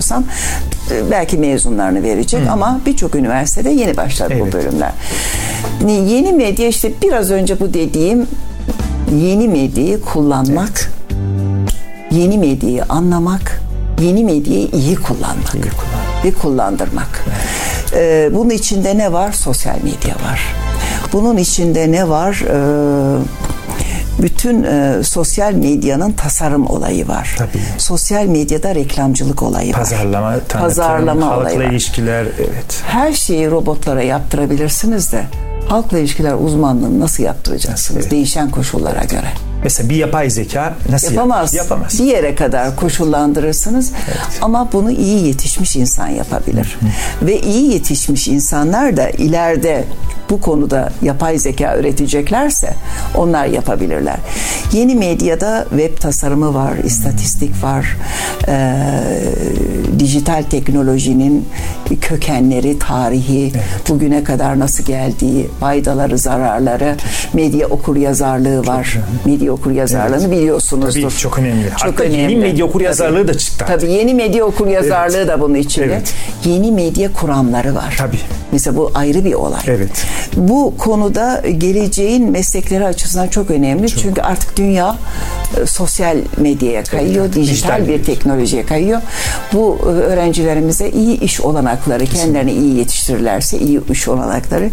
[0.91, 4.47] E, belki mezunlarını verecek ama birçok üniversitede yeni başladı Evet.
[4.47, 4.91] bu bölümler.
[5.87, 8.27] Yeni medya işte biraz önce bu dediğim
[9.15, 10.91] yeni medyayı kullanmak,
[12.11, 13.61] yeni medyayı anlamak,
[14.01, 15.55] yeni medyayı iyi kullanmak
[16.25, 17.25] ve kullandırmak.
[17.93, 19.31] Ee, bunun içinde ne var?
[19.31, 20.41] Sosyal medya var.
[21.13, 22.43] Bunun içinde ne var?
[22.47, 23.21] Ee,
[24.21, 27.35] bütün e, sosyal medyanın tasarım olayı var.
[27.37, 27.63] Tabii.
[27.77, 29.79] Sosyal medyada reklamcılık olayı var.
[29.79, 31.63] Pazarlama, tanıtım, Pazarlama halkla olayı var.
[31.63, 32.25] ilişkiler.
[32.37, 32.81] Evet.
[32.87, 35.23] Her şeyi robotlara yaptırabilirsiniz de
[35.67, 38.01] halkla ilişkiler uzmanlığını nasıl yaptıracaksınız?
[38.01, 38.11] Evet.
[38.11, 39.27] Değişen koşullara göre.
[39.63, 41.53] Mesela bir yapay zeka nasıl yap- Yapamaz.
[41.53, 41.99] Yapamaz.
[41.99, 43.91] Bir yere kadar koşullandırırsınız
[44.41, 46.79] ama bunu iyi yetişmiş insan yapabilir.
[47.21, 49.83] Ve iyi yetişmiş insanlar da ileride
[50.29, 52.73] bu konuda yapay zeka üreteceklerse
[53.15, 54.17] onlar yapabilirler.
[54.73, 57.97] Yeni medyada web tasarımı var, istatistik var.
[58.47, 58.73] e,
[59.99, 61.49] dijital teknolojinin
[62.01, 63.51] kökenleri, tarihi,
[63.89, 66.95] bugüne kadar nasıl geldiği, faydaları, zararları,
[67.33, 68.97] medya okur yazarlığı var.
[69.25, 71.01] Medya okur yazarlığını biliyorsunuzdur.
[71.01, 71.69] Tabii çok önemli.
[71.69, 72.21] Çok Hatta önemli.
[72.21, 72.83] yeni medya okur Tabii.
[72.83, 73.65] yazarlığı da çıktı.
[73.65, 73.79] artık.
[73.81, 75.27] Tabii yeni medya okur yazarlığı Evet.
[75.27, 75.85] da bunun içinde.
[75.85, 76.13] Evet.
[76.45, 77.95] Yeni medya kuramları var.
[77.97, 78.19] Tabii.
[78.51, 79.61] Mesela bu ayrı bir olay.
[79.67, 80.05] Evet.
[80.35, 83.89] Bu konuda geleceğin meslekleri açısından çok önemli.
[83.89, 84.95] Çünkü artık dünya
[85.61, 87.41] e, sosyal medyaya kayıyor, tabii.
[87.41, 89.01] dijital, Dijital bir teknolojiye kayıyor.
[89.53, 94.69] Bu e, öğrencilerimize iyi iş olanakları, kendilerini iyi yetiştirirlerse iyi iş olanakları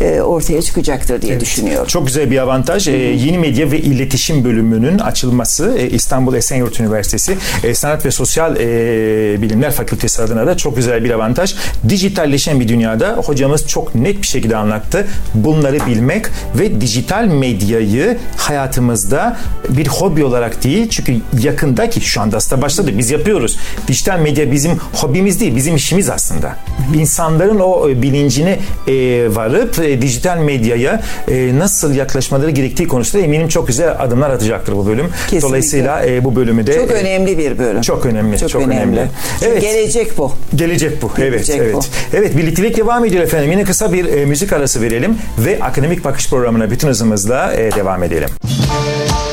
[0.00, 1.86] e, ortaya çıkacaktır diye düşünüyorum.
[1.86, 2.88] Çok güzel bir avantaj.
[2.88, 8.56] Ee, yeni medya ve iletişim bölümünün açılması e, İstanbul Esenyurt Üniversitesi e, Sanat ve Sosyal
[8.56, 11.54] e, Bilimler Fakültesi adına da çok güzel bir avantaj.
[11.88, 15.06] Dijitalleşen bir dünyada hocamız çok net bir şekilde anlattı.
[15.34, 16.26] Bunları bilmek
[16.58, 19.36] ve dijital medyayı hayatımızda
[19.68, 23.58] bir hobi olarak değil çünkü yakındaki şu anda aslında başladı biz yapıyoruz.
[23.88, 26.56] Dijital medya bizim hobimiz değil bizim işimiz aslında.
[26.94, 28.58] İnsanların o e, bilincine
[28.88, 28.92] e,
[29.34, 34.86] varıp e, dijital medyaya e, nasıl yaklaşmaları gerektiği konusunda eminim çok güzel adımlar atacaktır bu
[34.86, 35.06] bölüm.
[35.24, 35.48] Kesinlikle.
[35.48, 37.80] Dolayısıyla e, bu bölümü de Çok e, önemli bir bölüm.
[37.80, 38.82] çok önemli, çok, Çok, önemli.
[38.82, 39.08] önemli.
[39.42, 39.60] Evet.
[39.62, 40.32] Gelecek bu.
[40.54, 41.10] Gelecek bu.
[41.16, 41.78] Gelecek evet, bu.
[41.78, 41.90] evet.
[42.14, 43.50] Evet, birliktelik devam ediyor efendim.
[43.50, 48.02] Yine kısa bir e, müzik arası verelim ve akademik bakış programına bütün hızımızla e, devam
[48.02, 48.28] edelim.
[48.44, 49.31] Baby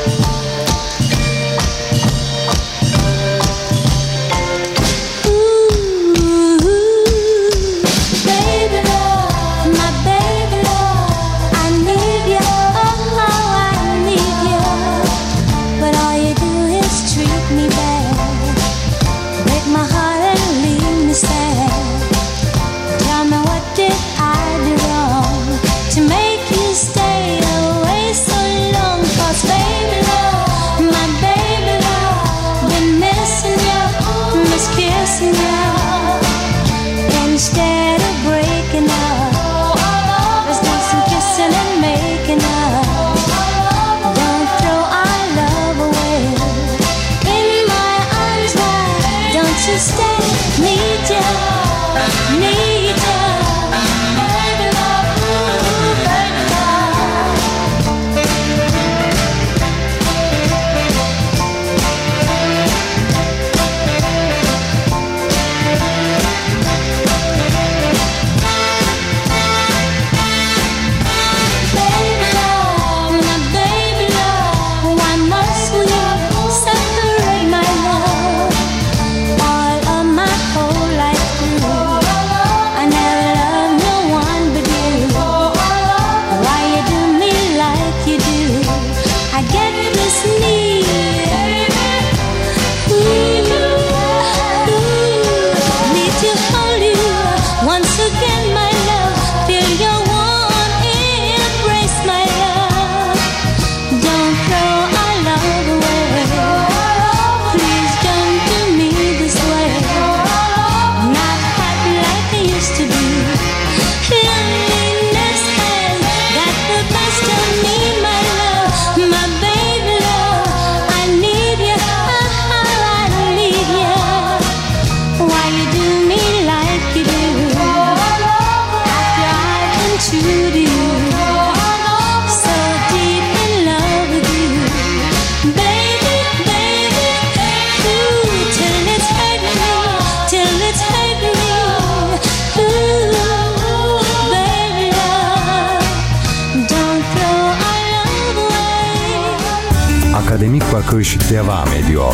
[150.90, 152.12] Bakış devam ediyor.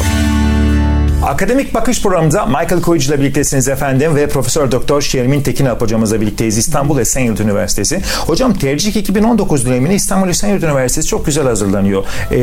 [1.26, 6.58] Akademik Bakış programında Michael Koyucu ile birliktesiniz efendim ve Profesör Doktor Şermin Tekinalp hocamızla birlikteyiz
[6.58, 8.00] İstanbul Esenyurt Üniversitesi.
[8.26, 12.04] Hocam tercih 2019 dönemine İstanbul Esenyurt Üniversitesi çok güzel hazırlanıyor.
[12.30, 12.38] Ee,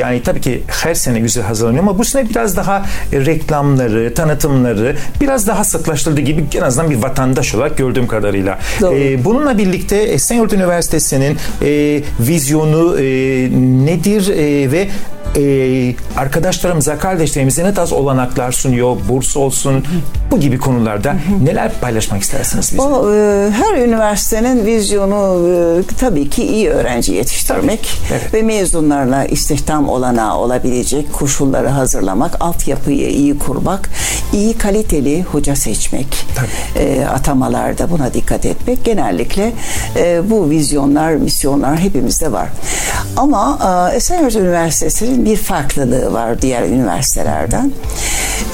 [0.00, 5.46] yani tabii ki her sene güzel hazırlanıyor ama bu sene biraz daha reklamları, tanıtımları biraz
[5.46, 8.58] daha sıklaştırdı gibi en azından bir vatandaş olarak gördüğüm kadarıyla.
[8.80, 8.94] Doğru.
[8.94, 13.04] Ee, bununla birlikte Esenyurt Üniversitesi'nin e, vizyonu e,
[13.86, 14.88] nedir e, ve
[15.36, 19.84] e, arkadaşlarımıza, kardeşlerimize ne tarz olanaklar sunuyor, burs olsun,
[20.30, 22.82] bu gibi konularda neler paylaşmak istersiniz bizimle?
[22.82, 28.34] O e, her üniversitenin vizyonu e, tabii ki iyi öğrenci yetiştirmek evet.
[28.34, 33.90] ve mezunlarla istihdam olanağı olabilecek koşulları hazırlamak, altyapıyı iyi kurmak,
[34.32, 36.26] iyi kaliteli hoca seçmek,
[36.76, 39.52] e, atamalarda buna dikkat etmek genellikle
[39.96, 42.48] e, bu vizyonlar, misyonlar hepimizde var.
[43.16, 43.58] Ama
[43.92, 47.72] e, Esenyurt Üniversitesi'nin bir farklılığı var diğer üniversitelerden.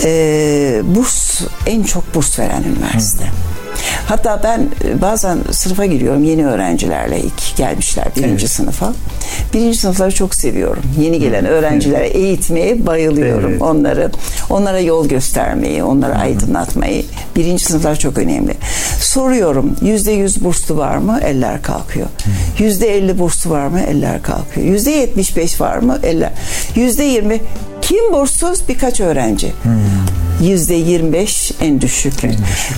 [0.05, 3.25] E, burs, en çok burs veren üniversite.
[4.09, 8.51] Hatta ben e, bazen sınıfa giriyorum yeni öğrencilerle ilk gelmişler birinci Evet.
[8.51, 8.93] sınıfa.
[9.55, 10.83] Birinci sınıfları çok seviyorum.
[11.01, 13.51] Yeni gelen öğrencilere eğitmeye bayılıyorum.
[13.51, 13.63] Evet.
[13.63, 14.11] Onları,
[14.51, 17.05] onlara yol göstermeyi, onları aydınlatmayı.
[17.37, 18.55] Birinci sınıflar çok önemli.
[19.01, 21.21] Soruyorum yüzde yüz burslu var mı?
[21.25, 22.07] Eller kalkıyor.
[22.59, 23.81] Yüzde elli burslu var mı?
[23.81, 24.67] Eller kalkıyor.
[24.67, 25.99] Yüzde yetmiş beş var mı?
[26.03, 26.31] Eller.
[26.75, 27.41] Yüzde yirmi
[27.89, 28.69] kim burssuz?
[28.69, 29.53] Birkaç öğrenci.
[30.43, 32.15] Yüzde 25 en düşük.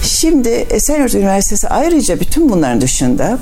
[0.04, 3.38] Şimdi Esenyurt Üniversitesi ayrıca bütün bunların dışında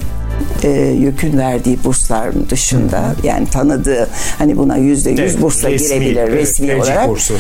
[0.63, 6.17] e, YÖK'ün verdiği burslar dışında yani tanıdığı hani buna yüzde yüz Evet, bursla resmi, girebilir
[6.17, 7.09] evet, resmi olarak.
[7.09, 7.35] bursu.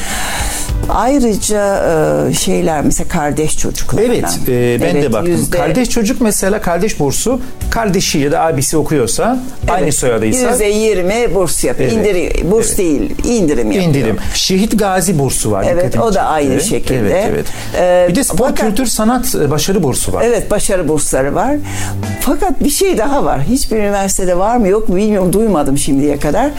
[0.88, 1.84] Ayrıca
[2.30, 4.12] e, şeyler mesela kardeş çocuklarına.
[4.14, 5.32] Evet, e, ben de Evet, baktım.
[5.32, 10.64] yüzde- Kardeş çocuk mesela kardeş bursu kardeşi ya da abisi okuyorsa aynı Evet, soyadıysa Yüzde
[10.64, 11.90] yirmi burs yapıyor.
[11.94, 12.78] Evet, İndiri- burs evet.
[12.78, 13.94] değil, indirim yapıyor.
[13.94, 14.16] indirim.
[14.34, 15.66] Şehit Gazi bursu var.
[15.70, 17.20] Evet, o da aynı şekilde.
[17.20, 17.46] Evet, evet.
[17.78, 20.22] Ee, bir de spor fakat- kültür sanat e, başarı bursu var.
[20.26, 21.56] Evet başarı bursları var.
[22.20, 23.42] Fakat bir şey daha var.
[23.42, 26.50] Hiçbir üniversitede var mı yok mu bilmiyorum duymadım şimdiye kadar.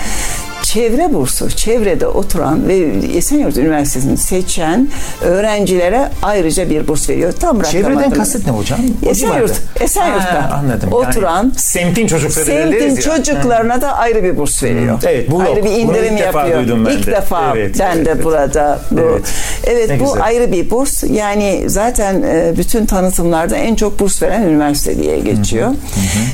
[0.73, 2.77] Çevre bursu, çevrede oturan ve
[3.17, 4.87] Esenyurt Üniversitesi'ni seçen
[5.21, 7.31] öğrencilere ayrıca bir burs veriyor.
[7.31, 8.79] Tam Çevreden kasıt ne hocam?
[9.05, 9.61] O Esenyurt.
[9.81, 10.93] Esenyurt'ta Ha, anladım.
[10.93, 13.01] oturan yani, semtin çocukları Semtin deriz ya.
[13.01, 14.99] çocuklarına da ayrı bir burs veriyor.
[15.05, 15.41] Evet, bu yok.
[15.49, 16.59] ayrı bir Bunu indirim ilk defa yapıyor.
[16.59, 17.11] duydum ben ilk de.
[17.11, 18.23] defa Evet, ben evet, de evet.
[18.23, 18.99] burada bu.
[19.01, 19.21] Evet.
[19.63, 20.23] Evet, Ne bu güzel.
[20.23, 21.03] ayrı bir burs.
[21.03, 25.71] Yani zaten e, bütün tanıtımlarda en çok burs veren üniversite diye geçiyor.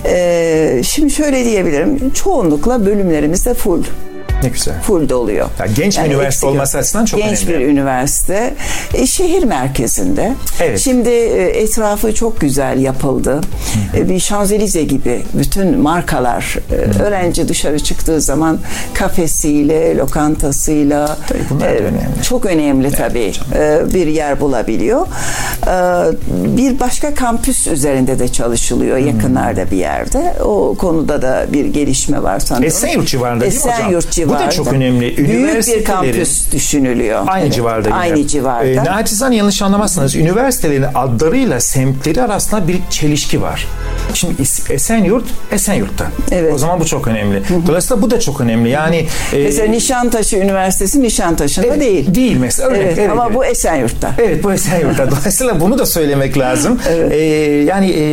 [0.05, 2.11] E, şimdi şöyle diyebilirim.
[2.13, 3.83] Çoğunlukla bölümlerimiz de full
[4.45, 4.81] Ne güzel.
[4.81, 5.49] full doluyor.
[5.59, 6.51] Ya genç bir üniversite eksik yok.
[6.51, 7.59] olması açısından çok genç önemli.
[7.59, 8.53] bir üniversite.
[8.93, 10.33] E, şehir merkezinde.
[10.61, 10.79] Evet.
[10.79, 13.41] Şimdi e, etrafı çok güzel yapıldı.
[13.97, 18.59] E, bir Şanzelize gibi bütün markalar e, öğrenci dışarı çıktığı zaman
[18.93, 22.23] kafesiyle, lokantasıyla Tabii bunlar e, önemli.
[22.23, 25.07] çok önemli tabii e, bir yer bulabiliyor.
[25.07, 25.71] E,
[26.57, 30.33] bir başka kampüs üzerinde de çalışılıyor yakınlarda bir yerde.
[30.43, 32.67] O konuda da bir gelişme var sanıyorum.
[32.77, 33.73] Esenyurt civarında değil mi hocam?
[33.79, 35.17] Esenyurt Bu da çok önemli.
[35.17, 37.23] Büyük bir kampüs düşünülüyor.
[37.27, 37.97] Aynı Evet, civarda yine.
[37.97, 38.65] Aynı civarda.
[38.67, 43.67] Ee, naçizane yanlış anlamazsanız üniversitelerin adlarıyla semtleri arasında bir çelişki var.
[44.13, 46.05] Şimdi Es- Esenyurt, Esenyurt'ta.
[46.31, 46.53] Evet.
[46.53, 47.43] O zaman bu çok önemli.
[47.67, 48.69] Dolayısıyla bu da çok önemli.
[48.69, 52.15] Yani e, Mesela Nişantaşı Üniversitesi Nişantaşı'nda evet, değil.
[52.15, 52.69] Değil mesela.
[52.69, 53.35] Örnek, Evet, evet, ama evet.
[53.35, 54.11] bu Esenyurt'ta.
[54.17, 55.11] Evet bu Esenyurt'ta.
[55.11, 56.79] Dolayısıyla bunu da söylemek lazım.
[57.11, 57.17] Ee,
[57.67, 58.03] yani e,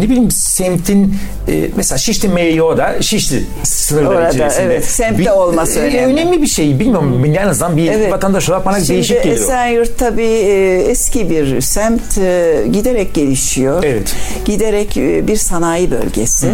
[0.00, 1.16] ne bileyim semtin
[1.48, 4.64] e, mesela Şişli Meyo da Şişli sınırları Orada, içerisinde.
[4.64, 6.12] evet, semtte olması e, önemli.
[6.12, 6.80] Önemli bir şey.
[6.80, 8.12] Bilmiyorum en azından bir Evet.
[8.12, 9.36] vatandaş olarak bana Şimdi değişik geliyor.
[9.36, 13.84] Esenyurt tabii e, eski bir semt e, giderek gelişiyor.
[13.84, 14.14] Evet.
[14.44, 16.48] Giderek e, bir sanayi bölgesi.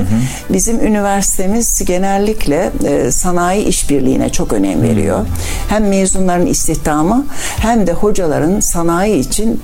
[0.51, 2.71] Bizim üniversitemiz genellikle
[3.11, 5.27] sanayi işbirliğine çok önem veriyor.
[5.69, 7.27] Hem mezunların istihdamı
[7.61, 9.61] hem de hocaların sanayi için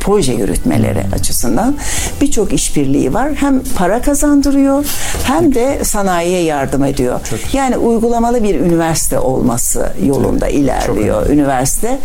[0.00, 1.76] proje yürütmeleri açısından
[2.20, 3.32] birçok işbirliği var.
[3.34, 4.84] Hem para kazandırıyor
[5.24, 7.20] hem de sanayiye yardım ediyor.
[7.52, 11.98] Yani uygulamalı bir üniversite olması yolunda ilerliyor üniversite.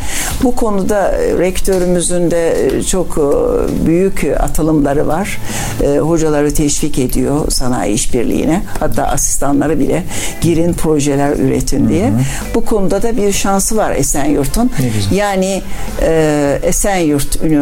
[0.44, 5.38] Bu konuda e, rektörümüzün de e, çok e, büyük atılımları var.
[6.00, 8.62] Hocaları teşvik ediyor sanayi işbirliğine.
[8.80, 10.04] Hatta asistanları bile
[10.42, 12.12] girin projeler üretin diye.
[12.56, 14.72] Bu konuda da bir şansı var Esenyurt'un.
[15.14, 15.62] Yani
[16.02, 17.61] e, Esenyurt Üniversitesi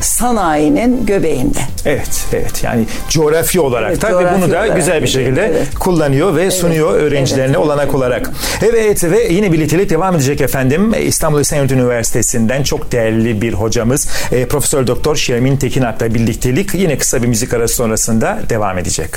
[0.00, 1.58] sanayinin göbeğinde.
[1.84, 2.64] Evet, evet.
[2.64, 5.74] Yani coğrafi olarak Evet, da ve bunu da güzel bir şekilde evet.
[5.78, 8.30] kullanıyor ve sunuyor öğrencilerine evet, olanak olarak.
[8.62, 10.92] Evet ve yine birliktelik devam edecek efendim.
[11.02, 17.22] İstanbul Esenyurt Üniversitesi'nden çok değerli bir hocamız e, Profesör Doktor Şermin Tekinak'la birliktelik yine kısa
[17.22, 19.10] bir müzik arası sonrasında devam edecek.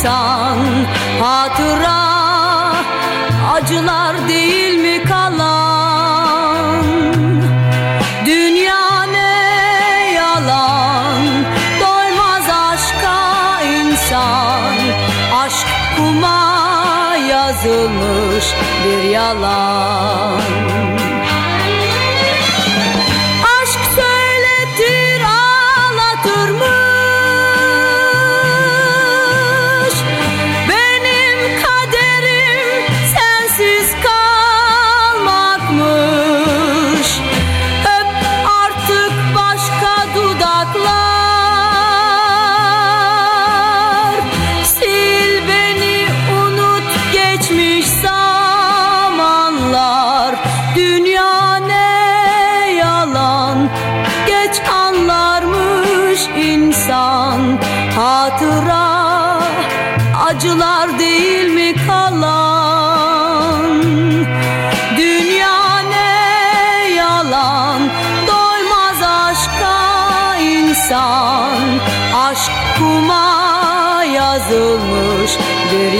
[0.00, 0.58] İnsan.
[1.20, 2.00] Hatıra
[3.52, 6.84] Acılar değil mi kalan?
[8.26, 11.22] Dünya ne yalan?
[11.80, 14.74] Doymaz aşka insan.
[15.34, 20.19] Aşk kuma yazılmış bir yalan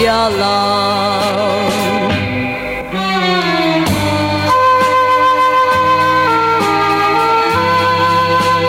[0.03, 1.71] yalan.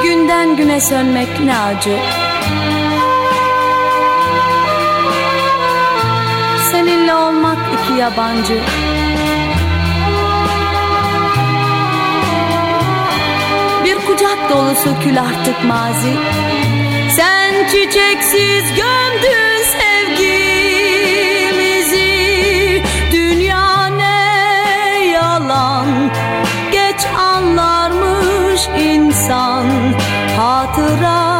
[0.02, 1.98] Günden güne sönmek ne acı.
[6.70, 8.60] Seninle olmak iki yabancı.
[13.84, 16.14] Bir kucak dolusu kül artık mazi.
[17.16, 19.51] Sen çiçeksiz gömdün
[28.78, 29.66] insan
[30.36, 31.31] Hatıra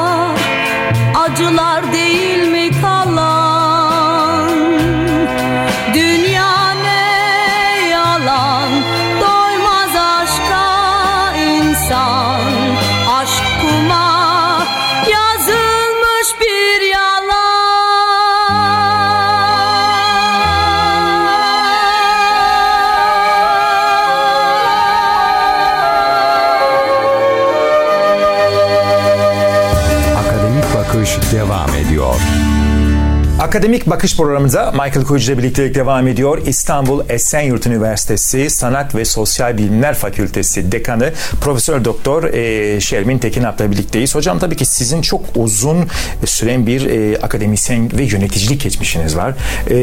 [33.53, 36.46] Akademik Bakış programımıza Michael Koyucu ile birliktelik devam ediyor.
[36.46, 44.14] İstanbul Esenyurt Üniversitesi Sanat ve Sosyal Bilimler Fakültesi Dekanı Profesör Doktor e, Şermin Tekinap'la birlikteyiz.
[44.14, 45.86] Hocam tabii ki sizin çok uzun
[46.24, 49.34] süren bir e, akademisyen ve yöneticilik geçmişiniz var.
[49.70, 49.76] E,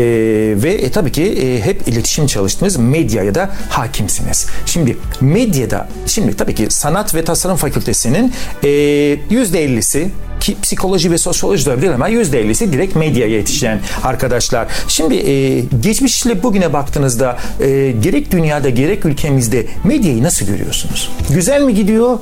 [0.64, 2.78] ve e, tabii ki e, hep iletişim çalıştınız.
[2.78, 4.48] Medyaya da hakimsiniz.
[4.66, 10.08] Şimdi medyada, şimdi tabii ki Sanat ve Tasarım Fakültesinin e, %50'si
[10.40, 14.68] ki psikoloji ve sosyoloji de olabilir ama %50'si direkt medyaya yetişen arkadaşlar.
[14.88, 21.12] Şimdi e, geçmişle bugüne baktığınızda e, gerek dünyada gerek ülkemizde medyayı nasıl görüyorsunuz?
[21.30, 22.20] Güzel mi gidiyor?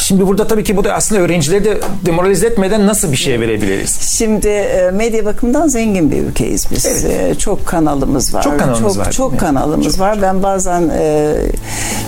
[0.00, 4.00] Şimdi burada tabii ki bu da aslında öğrencileri de demoralize etmeden nasıl bir şey verebiliriz?
[4.18, 6.86] Şimdi e, medya bakımından zengin bir ülkeyiz biz.
[6.86, 7.04] Evet.
[7.04, 8.42] E, Çok kanalımız var.
[8.42, 9.12] Çok kanalımız çok, var.
[9.12, 10.22] Çok kanalımız var.
[10.22, 11.34] Ben bazen e,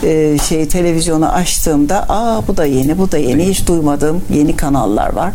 [0.03, 5.12] e, şey televizyonu açtığımda aa bu da yeni, bu da yeni hiç duymadığım yeni kanallar
[5.12, 5.32] var.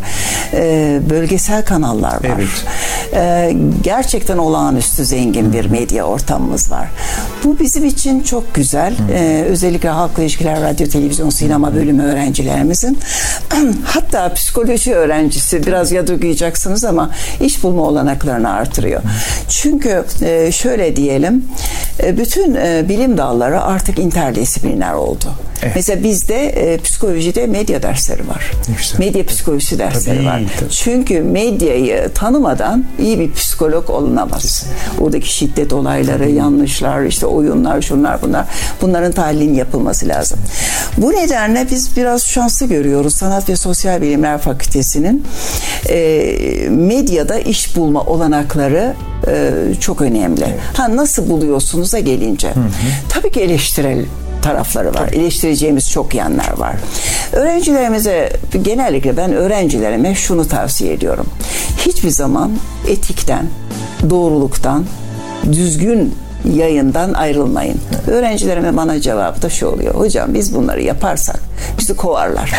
[0.54, 2.22] E, bölgesel kanallar var.
[2.36, 2.66] Evet.
[3.14, 6.88] E, gerçekten olağanüstü zengin bir medya ortamımız var.
[7.44, 8.94] Bu bizim için çok güzel.
[9.14, 13.00] E, özellikle halkla ilişkiler, radyo, televizyon, sinema bölümü öğrencilerimizin
[13.86, 17.10] hatta psikoloji öğrencisi biraz yadırgayacaksınız ama
[17.42, 19.02] iş bulma olanaklarını artırıyor.
[19.50, 21.46] Çünkü e, şöyle diyelim
[22.04, 25.34] e, bütün e, bilim dalları artık interdisipliner oldu.
[25.64, 25.76] Evet.
[25.76, 28.52] Mesela bizde e, psikolojide medya dersleri var.
[28.78, 29.00] Güzel.
[29.00, 30.42] Medya psikolojisi dersleri Tabii, var.
[30.60, 30.70] tabii.
[30.70, 34.66] Çünkü medyayı tanımadan iyi bir psikolog olunamaz.
[35.00, 38.46] Oradaki şiddet olayları, yanlışlar, işte oyunlar, şunlar bunlar.
[38.82, 40.40] Bunların tahlilinin yapılması lazım.
[40.98, 43.16] Bu nedenle biz biraz şanslı görüyoruz.
[43.16, 45.26] Sanat ve Sosyal Bilimler Fakültesi'nin
[45.90, 48.94] e, medyada iş bulma olanakları
[49.28, 50.46] e, çok önemli.
[50.74, 52.54] Ha nasıl buluyorsunuz'a gelince.
[53.10, 54.06] Tabii ki eleştirel
[54.44, 55.10] tarafları var.
[55.12, 56.76] Eleştireceğimiz çok yanlar var.
[57.32, 61.26] Öğrencilerimize genellikle ben öğrencilerime şunu tavsiye ediyorum.
[61.78, 62.52] Hiçbir zaman
[62.88, 63.46] etikten,
[64.10, 64.86] doğruluktan,
[65.52, 66.16] düzgün
[66.56, 67.78] yayından ayrılmayın.
[68.08, 69.96] Öğrencilerime bana cevabı da şu oluyor.
[69.96, 71.40] Hocam biz bunları yaparsak
[71.80, 72.54] bizi kovarlar.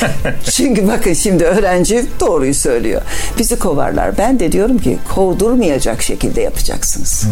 [0.50, 3.02] Çünkü bakın şimdi öğrenci doğruyu söylüyor.
[3.38, 4.18] Bizi kovarlar.
[4.18, 7.24] Ben de diyorum ki kovdurmayacak şekilde yapacaksınız.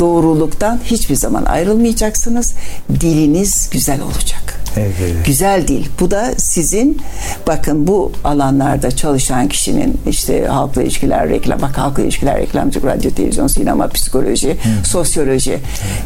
[0.00, 2.54] Doğruluktan hiçbir zaman ayrılmayacaksınız.
[3.00, 4.57] Diliniz güzel olacak.
[4.76, 5.26] Evet.
[5.26, 5.86] Güzel dil.
[6.00, 7.02] Bu da sizin
[7.46, 13.46] bakın bu alanlarda çalışan kişinin işte halkla ilişkiler, reklam, bak halkla ilişkiler, reklamcılık, radyo, televizyon,
[13.46, 15.58] sinema, psikoloji, sosyoloji.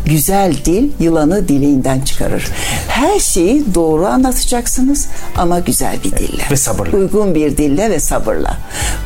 [0.07, 2.49] Güzel dil yılanı dilinden çıkarır.
[2.89, 6.43] Her şeyi doğru anlatacaksınız ama güzel bir dille.
[6.51, 6.97] Ve sabırla.
[6.97, 8.57] Uygun bir dille ve sabırla.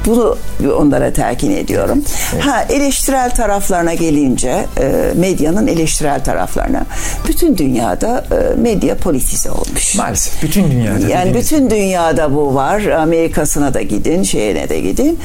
[0.06, 0.36] Bunu
[0.78, 2.04] onlara telkin ediyorum.
[2.40, 6.86] Ha eleştirel taraflarına gelince e, medyanın eleştirel taraflarına
[7.28, 9.94] bütün dünyada e, medya politize olmuş.
[9.94, 11.08] Maalesef bütün dünyada.
[11.08, 12.82] Yani bütün dünyada bu var.
[12.82, 15.18] Amerika'sına da gidin, şeyine de gidin.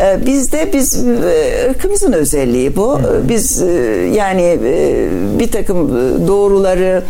[0.00, 3.00] Ee, bizde biz e, ırkımızın özelliği bu.
[3.28, 3.66] Biz e,
[4.14, 5.08] yani e,
[5.38, 5.88] bir takım
[6.28, 7.02] doğruları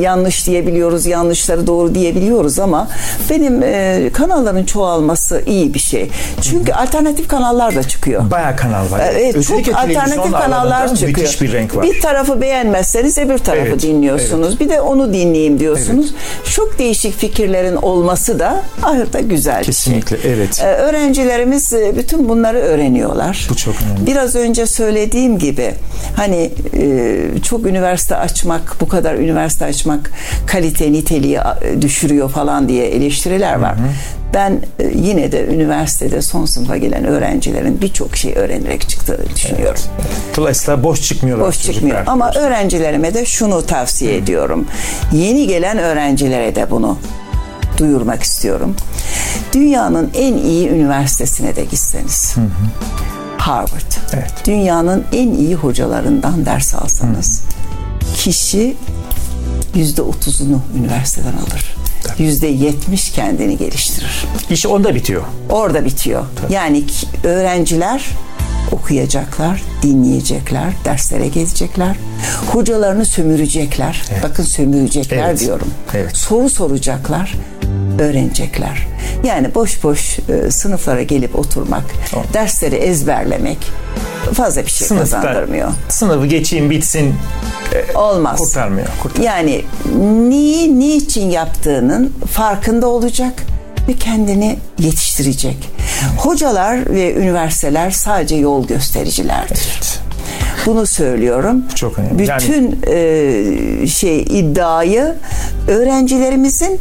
[0.00, 2.88] yanlış diyebiliyoruz, yanlışları doğru diyebiliyoruz ama
[3.30, 3.60] benim
[4.12, 6.10] kanalların çoğalması iyi bir şey.
[6.42, 8.30] Çünkü alternatif kanallar da çıkıyor.
[8.30, 9.00] Bayağı kanal var.
[9.12, 11.18] Evet, Özellikle çok alternatif kanallar çıkıyor.
[11.18, 11.82] Müthiş bir renk var.
[11.82, 14.60] Bir tarafı beğenmezseniz öbür tarafı Evet, dinliyorsunuz.
[14.60, 16.14] Bir de onu dinleyeyim ediyorsunuz.
[16.54, 20.32] Çok değişik fikirlerin olması da ayrıca güzel Kesinlikle, bir şey.
[20.32, 20.60] evet.
[20.62, 23.46] Ee, öğrencilerimiz e, bütün bunları öğreniyorlar.
[23.50, 24.06] Bu çok önemli.
[24.06, 25.74] Biraz önce söylediğim gibi
[26.16, 30.10] hani e, çok üniversite açmak, bu kadar üniversite açmak
[30.46, 31.38] kalite niteliği
[31.80, 33.74] düşürüyor falan diye eleştiriler var.
[34.34, 39.80] Ben e, yine de üniversitede son sınıfa gelen öğrencilerin birçok şey öğrenerek çıktığını düşünüyorum.
[40.36, 42.02] Dolayısıyla boş çıkmıyorlar Boş çıkmıyor.
[42.06, 44.66] Ama öğrencilerime de şunu tavsiye ediyorum.
[45.12, 46.98] Yeni gelen öğrencilere de bunu
[47.78, 48.76] duyurmak istiyorum.
[49.52, 52.34] Dünyanın en iyi üniversitesine de gitseniz.
[53.38, 53.92] Harvard.
[54.12, 54.32] Evet.
[54.44, 57.42] Dünyanın en iyi hocalarından ders alsanız.
[58.16, 58.76] Kişi
[59.74, 61.79] yüzde otuzunu üniversiteden alır.
[62.18, 64.24] Yüzde yetmiş kendini geliştirir.
[64.50, 65.22] İş onda bitiyor.
[65.50, 66.24] Orada bitiyor.
[66.50, 68.04] Yani ki- öğrenciler
[68.72, 71.96] okuyacaklar, dinleyecekler, derslere gelecekler.
[72.52, 74.02] Hocalarını sömürecekler.
[74.22, 75.40] Bakın sömürecekler Evet.
[75.40, 75.68] diyorum.
[75.94, 76.16] Evet.
[76.16, 77.34] Soru soracaklar,
[77.98, 78.86] öğrenecekler.
[79.24, 81.84] Yani boş boş e, sınıflara gelip oturmak,
[82.32, 83.58] dersleri ezberlemek
[84.34, 85.70] fazla bir şey Sınıfta kazandırmıyor.
[85.88, 87.14] sınavı geçeyim bitsin
[87.94, 88.38] Olmaz.
[88.38, 88.88] kurtarmıyor.
[89.02, 89.32] kurtarmıyor.
[89.34, 89.64] Yani
[90.28, 93.32] neyi niçin yaptığının farkında olacak
[93.90, 95.56] ve kendini yetiştirecek.
[96.18, 99.60] Hocalar ve üniversiteler sadece yol göstericilerdir.
[100.66, 101.64] Bunu söylüyorum.
[101.74, 102.26] Çok önemli.
[102.26, 105.14] Yani- Bütün e, şey iddiayı
[105.68, 106.80] öğrencilerimizin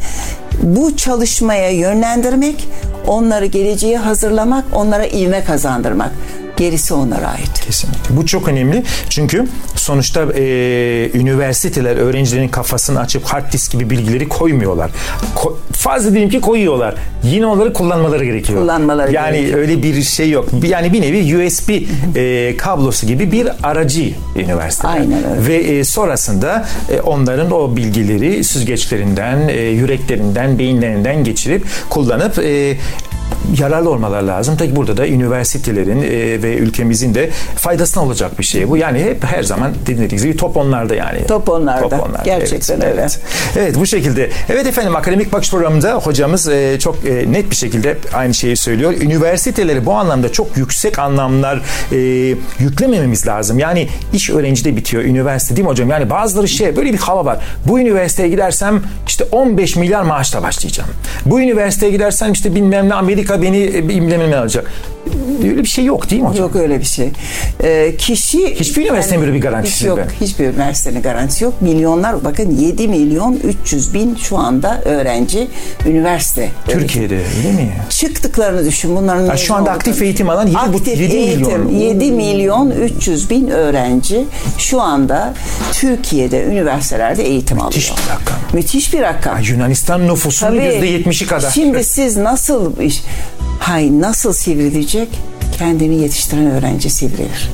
[0.64, 2.68] bu çalışmaya yönlendirmek,
[3.08, 6.12] onları geleceğe hazırlamak, onlara ivme kazandırmak.
[6.58, 7.62] Gerisi onlara ait.
[7.66, 8.18] Kesinlikle.
[8.18, 8.84] Bu çok önemli.
[9.10, 9.46] Çünkü
[9.80, 10.44] sonuçta e,
[11.14, 14.92] üniversiteler öğrencilerin kafasını açıp hard disk gibi bilgileri koymuyorlar.
[15.36, 16.96] Ko- fazla diyelim ki koyuyorlar.
[17.24, 18.62] Yine onları kullanmaları gerekiyor.
[18.62, 19.60] Kullanmaları yani gerekiyor.
[19.60, 20.50] öyle bir şey yok.
[20.64, 21.70] Yani bir nevi USB
[22.16, 24.94] e, kablosu gibi bir aracı üniversiteler.
[24.94, 25.48] Aynen öyle.
[25.48, 32.78] Ve e, sonrasında e, onların o bilgileri süzgeçlerinden, e, yüreklerinden, beyinlerinden geçirip kullanıp e,
[33.58, 34.58] yararlı olmaları lazım.
[34.58, 38.78] Tabii burada da üniversitelerin e, ve ülkemizin de faydasına olacak bir şey bu.
[38.78, 41.28] Yani hep her zaman dediğiniz gibi top onlarda yani.
[41.28, 42.22] Top onlarda.
[42.26, 43.02] Gerçekten evet, öyle.
[43.02, 43.20] Evet.
[43.58, 44.30] evet bu şekilde.
[44.50, 48.94] Evet efendim akademik bakış programında hocamız e, çok e, net bir şekilde aynı şeyi söylüyor.
[49.02, 51.62] Üniversiteleri bu anlamda çok yüksek anlamlar
[51.92, 51.98] e,
[52.60, 53.60] yüklemememiz lazım.
[53.60, 55.90] Yani iş öğrencide bitiyor üniversite değil mi hocam?
[55.90, 57.40] Yani bazıları şey böyle bir hava var.
[57.68, 60.90] Bu üniversiteye gidersem işte 15 milyar maaşla başlayacağım.
[61.26, 64.72] Bu üniversiteye gidersem işte bilmem ne Amerika beni e, bilmem ne alacak.
[65.44, 66.44] Öyle bir şey yok değil mi hocam?
[66.46, 67.10] Yok öyle bir şey.
[67.64, 69.98] Ee, kişi Hiçbir üniversitenin böyle bir garantisi hiç yok.
[69.98, 70.08] yok.
[70.22, 71.62] Hiçbir üniversitenin garantisi yok.
[71.62, 75.48] Milyonlar bakın 7 milyon 300 bin şu anda öğrenci
[75.86, 76.50] üniversite.
[76.68, 77.72] Türkiye'de öyle mi?
[77.90, 80.06] Çıktıklarını düşün bunların Ha, şu anda aktif düşün.
[80.06, 81.80] eğitim alan 7, Aktif 7 eğitim, milyon.
[81.80, 84.26] 7 milyon 300 bin öğrenci
[84.58, 85.34] şu anda
[85.74, 88.06] Türkiye'de üniversitelerde eğitim Müthiş alıyor.
[88.06, 88.38] bir rakam.
[88.54, 89.34] Müthiş bir rakam.
[89.36, 91.52] Ha, Yunanistan nüfusunun %70'i kadar.
[91.52, 93.02] Şimdi siz nasıl iş,
[93.60, 95.10] hay nasıl sivrilecek?
[95.58, 97.50] Kendini yetiştiren öğrenci sivrilir.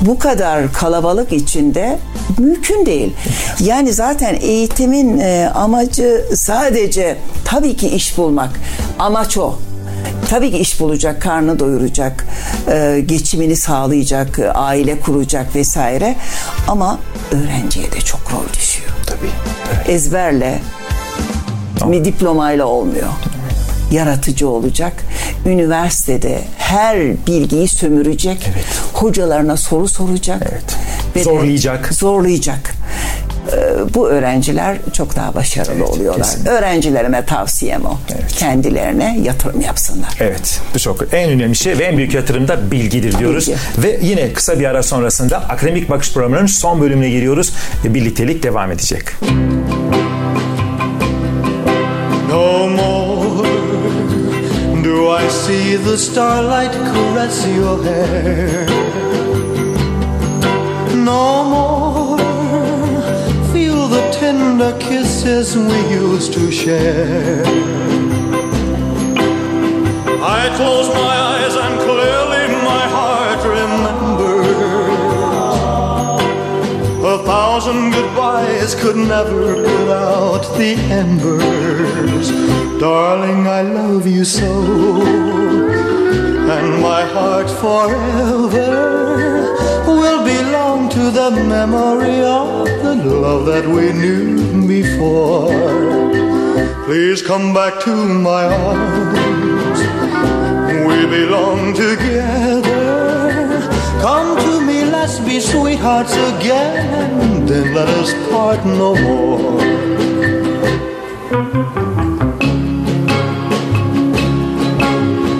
[0.00, 1.98] Bu kadar kalabalık içinde
[2.38, 3.12] mümkün değil.
[3.60, 8.50] Yani zaten eğitimin e, amacı sadece tabii ki iş bulmak.
[8.98, 9.58] Amaç o.
[10.30, 12.26] Tabii ki iş bulacak, karnı doyuracak,
[12.72, 16.16] e, geçimini sağlayacak, e, aile kuracak vesaire.
[16.68, 16.98] Ama
[17.32, 18.90] öğrenciye de çok rol düşüyor.
[19.06, 19.92] Tabii.
[19.92, 20.60] Ezberle,
[21.84, 23.08] bir diplomayla olmuyor.
[23.94, 24.92] Yaratıcı olacak.
[25.46, 28.50] Üniversitede her bilgiyi sömürecek.
[28.92, 30.42] Hocalarına soru soracak.
[30.52, 30.64] Evet.
[31.16, 31.94] Ve Zorlayacak.
[31.94, 32.74] Zorlayacak.
[33.52, 36.22] Ee, Bu öğrenciler çok daha başarılı oluyorlar.
[36.26, 36.50] kesinlikle.
[36.50, 37.98] Öğrencilerime tavsiyem o.
[38.38, 40.16] Kendilerine yatırım yapsınlar.
[40.20, 43.48] Evet bu çok en önemli şey ve en büyük yatırım da bilgidir diyoruz.
[43.48, 43.58] Bilgi.
[43.82, 47.52] Ve yine kısa bir ara sonrasında akademik bakış programının son bölümüne giriyoruz.
[47.84, 49.02] Birliktelik devam edecek.
[49.22, 49.53] No
[55.16, 58.66] I see the starlight caress your hair.
[61.10, 62.18] No more
[63.52, 67.44] feel the tender kisses we used to share.
[70.38, 72.33] I close my eyes and clearly
[77.54, 82.28] thousand goodbyes could never put out the embers.
[82.80, 84.52] Darling, I love you so.
[86.56, 88.72] And my heart forever
[89.86, 95.54] will belong to the memory of the love that we knew before.
[96.86, 97.94] Please come back to
[98.30, 99.78] my arms.
[100.88, 103.14] We belong together.
[104.00, 107.13] Come to me, let's be sweethearts again
[107.54, 109.60] then let us part no more.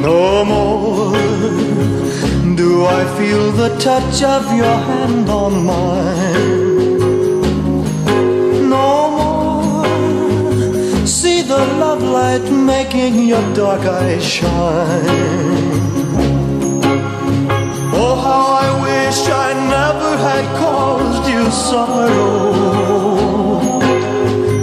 [0.09, 1.13] No more
[2.61, 6.99] do I feel the touch of your hand on mine.
[8.75, 9.87] No more
[11.07, 15.73] see the love light making your dark eyes shine.
[18.03, 18.94] Oh, how I wish.
[19.23, 22.55] I never had caused you sorrow.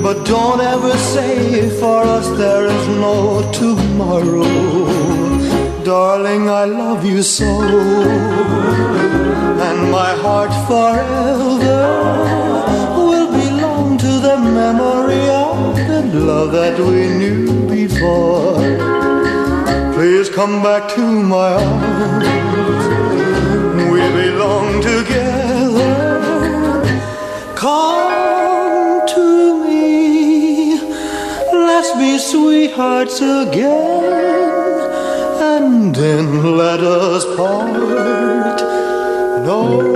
[0.04, 4.44] But don't ever say for us there is no tomorrow.
[5.86, 7.46] Darling, I love you so.
[9.68, 11.82] And my heart forever
[12.98, 15.76] will belong to the memory of
[16.12, 18.56] the love that we knew before.
[19.94, 22.42] Please come back to my arms.
[24.02, 25.94] We belong together.
[27.56, 30.80] Come to me.
[31.54, 34.04] Let's be sweethearts again.
[35.42, 38.62] And then let us part.
[39.46, 39.92] No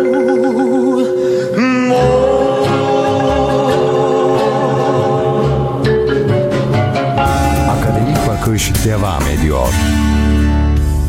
[8.85, 9.94] devam ediyor.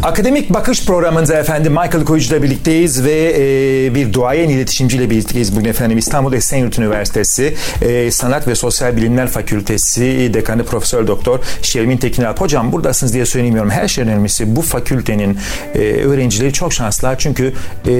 [0.07, 5.65] Akademik Bakış programında efendim Michael Koyucu ile birlikteyiz ve e, bir duayen iletişimciyle birlikteyiz bugün
[5.65, 12.41] efendim İstanbul Esenyurt Üniversitesi e, Sanat ve Sosyal Bilimler Fakültesi Dekanı Profesör Doktor Şermin Tekinalp.
[12.41, 13.71] Hocam buradasınız diye söylemiyorum.
[13.71, 15.39] Her şeyden önemlisi bu fakültenin
[15.75, 17.53] e, öğrencileri çok şanslılar çünkü
[17.87, 17.93] e,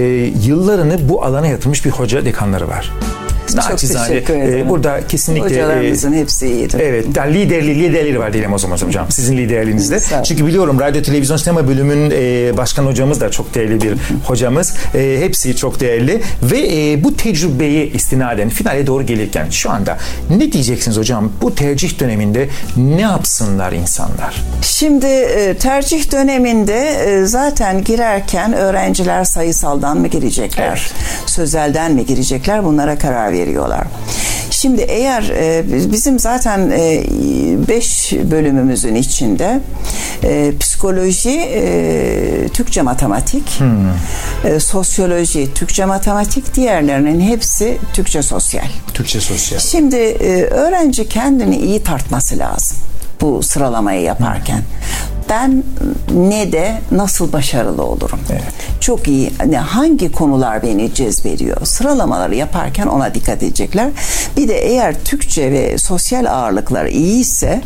[0.47, 2.93] yıllarını bu alana yatırmış bir hoca dekanları var.
[3.55, 4.69] Naçizane, teşekkür e, ederim.
[4.69, 6.81] burada kesinlikle e, Hocalarımızın hepsi iyidir.
[6.81, 9.07] Evet, yani liderli liderleri var diyelim o zaman hocam.
[9.11, 10.01] Sizin liderliğinizde.
[10.01, 10.23] Sağ.
[10.23, 13.95] Çünkü biliyorum radyo televizyon sinema bölümünün e, başkan hocamız da çok değerli bir
[14.25, 14.75] hocamız.
[14.95, 19.99] E, hepsi çok değerli ve e, bu tecrübeyi istinaden finale doğru gelirken şu anda
[20.31, 21.33] ne diyeceksiniz hocam?
[21.43, 24.43] Bu tercih döneminde ne yapsınlar insanlar?
[24.63, 30.91] Şimdi e, tercih döneminde e, zaten girerken öğrenciler sayısaldan mı girecekler,
[31.27, 33.87] sözelden mi girecekler bunlara karar veriyorlar.
[34.51, 36.70] Şimdi eğer e, biz- bizim zaten
[37.68, 39.61] 5 bölümümüzün içinde
[40.24, 43.61] e, psikoloji, e, Türkçe matematik,
[44.45, 48.64] e, sosyoloji, Türkçe matematik, diğerlerinin hepsi Türkçe sosyal.
[48.95, 49.59] Türkçe sosyal.
[49.61, 52.78] Şimdi e, öğrenci kendini iyi tartması lazım
[53.20, 54.62] bu sıralamayı yaparken.
[55.31, 55.64] Ben
[56.14, 58.18] ne de nasıl başarılı olurum?
[58.81, 59.33] Çok iyi.
[59.39, 61.57] Hani hangi konular beni cezbediyor?
[61.66, 63.91] Sıralamaları yaparken ona dikkat edecekler.
[64.37, 67.61] Bir de eğer Türkçe ve sosyal ağırlıkları iyiyse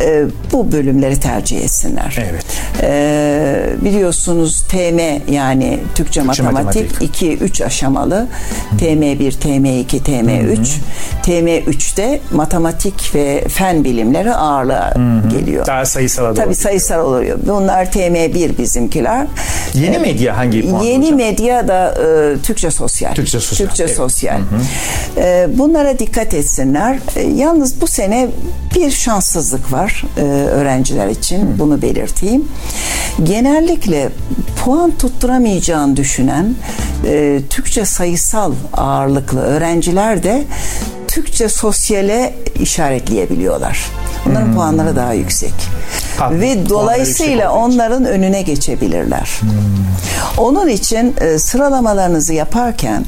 [0.00, 2.18] e, bu bölümleri tercih etsinler.
[2.30, 2.44] Evet.
[2.82, 7.02] E, biliyorsunuz TM yani Türkçe, matematik, matematik.
[7.02, 8.26] 2 3 aşamalı.
[8.78, 10.58] TM1, TM2, TM3.
[11.22, 14.94] TM3'te matematik ve fen bilimleri ağırlığa
[15.32, 15.66] geliyor.
[15.66, 16.44] Daha sayısala doğru.
[16.44, 17.38] Tabii sayısal oluyor.
[17.46, 19.26] Bunlar TM1 bizimkiler.
[19.74, 21.16] Yeni medya hangi puan Yeni hocam?
[21.16, 23.14] medya da e, Türkçe sosyal.
[23.14, 23.96] Türkçe sosyal, Türkçe evet.
[23.96, 24.40] sosyal.
[25.16, 26.98] E, bunlara dikkat etsinler.
[27.16, 28.28] E, yalnız bu sene
[28.76, 31.58] bir şanssızlık var e, öğrenciler için.
[31.58, 32.48] Bunu belirteyim.
[33.22, 34.08] Genellikle
[34.64, 36.54] puan tutturamayacağını düşünen
[37.06, 40.44] e, Türkçe sayısal ağırlıklı öğrenciler de
[41.08, 43.86] Türkçe sosyale işaretleyebiliyorlar.
[44.28, 45.54] Onların puanları daha yüksek.
[46.18, 47.58] Puanları Ve yüksek dolayısıyla için.
[47.58, 49.40] onların önüne geçebilirler.
[50.38, 53.04] Onun için e, sıralamalarınızı yaparken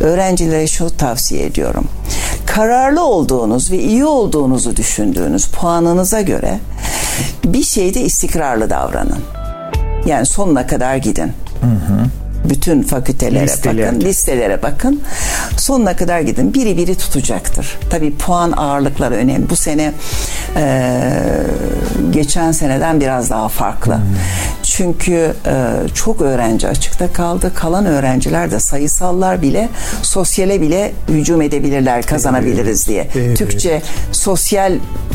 [0.00, 1.88] öğrencilere şu tavsiye ediyorum.
[2.46, 6.58] Kararlı olduğunuz ve iyi olduğunuzu düşündüğünüz puanınıza göre
[7.44, 9.18] bir şeyde istikrarlı davranın.
[10.06, 11.32] Yani sonuna kadar gidin.
[12.44, 13.86] Bütün fakültelere Listelere.
[13.86, 15.00] bakın, listelere bakın.
[15.56, 16.54] Sonuna kadar gidin.
[16.54, 17.78] Biri biri tutacaktır.
[17.90, 19.50] Tabii puan ağırlıkları önemli.
[19.50, 19.92] Bu sene
[20.56, 21.00] e,
[22.10, 23.98] geçen seneden biraz daha farklı.
[24.62, 25.54] Çünkü e,
[25.94, 27.52] çok öğrenci açıkta kaldı.
[27.54, 29.68] Kalan öğrenciler de sayısallar bile
[30.02, 33.08] sosyale bile hücum edebilirler kazanabiliriz diye.
[33.14, 33.38] Evet.
[33.38, 33.82] Türkçe
[34.12, 34.72] sosyal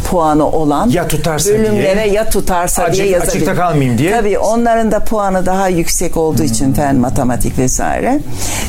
[0.09, 2.13] puanı olan Ya tutarsa bölümlere diye.
[2.13, 3.35] ya tutarsa Açık- diye yazabilir.
[3.35, 4.11] açıkta kalmayayım diye.
[4.11, 7.18] Tabii onların da puanı daha yüksek olduğu için fen, matematik
[7.57, 8.19] vesaire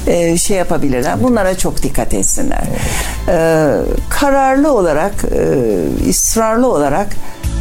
[0.07, 1.22] e, şey yapabilirler.
[1.22, 2.62] Bunlara çok dikkat etsinler.
[3.28, 3.36] E,
[4.11, 7.09] kararlı olarak, e, ısrarlı olarak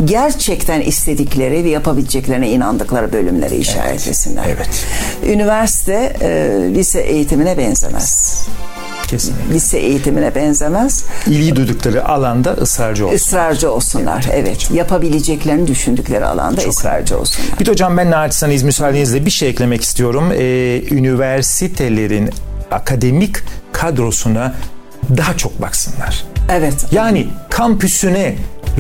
[0.05, 4.43] gerçekten istedikleri ve yapabileceklerine inandıkları bölümleri işaret etsinler.
[4.47, 4.85] Evet.
[5.23, 6.29] Üniversite e,
[6.73, 8.47] lise eğitimine benzemez.
[9.09, 9.53] Kesinlikle.
[9.53, 11.05] Lise eğitimine benzemez.
[11.27, 13.15] İlgi duydukları alanda ısrarcı olsun.
[13.15, 14.25] Israrcı olsunlar.
[14.33, 14.71] Evet.
[14.71, 17.59] Yapabileceklerini düşündükleri alanda ısrarcı olsunlar.
[17.59, 20.31] Bir de hocam ben naçizane müsaadenizle bir şey eklemek istiyorum.
[20.31, 22.29] Ee, üniversitelerin
[22.71, 23.35] akademik
[23.71, 24.53] kadrosuna
[25.17, 26.23] daha çok baksınlar.
[26.51, 26.85] Evet.
[26.91, 28.35] Yani kampüsüne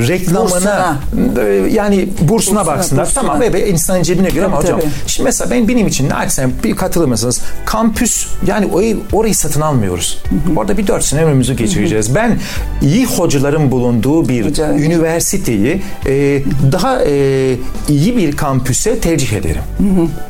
[0.07, 0.97] reklamına Bursuna.
[1.43, 3.05] e, yani bursuna, Bursuna, baksınlar.
[3.05, 3.21] bursuna.
[3.23, 4.89] Tamam ve insanın cebine göre ama hocam tabii.
[5.07, 7.41] şimdi mesela ben benim için naçizane bir katılır mısınız?
[7.65, 10.23] Kampüs yani o ev, orayı satın almıyoruz.
[10.55, 12.15] Orada bir dört sene ömrümüzü geçireceğiz.
[12.15, 12.39] Ben
[12.81, 17.55] iyi hocaların bulunduğu bir Hoca- üniversiteyi e, daha e,
[17.89, 19.61] iyi bir kampüse tercih ederim.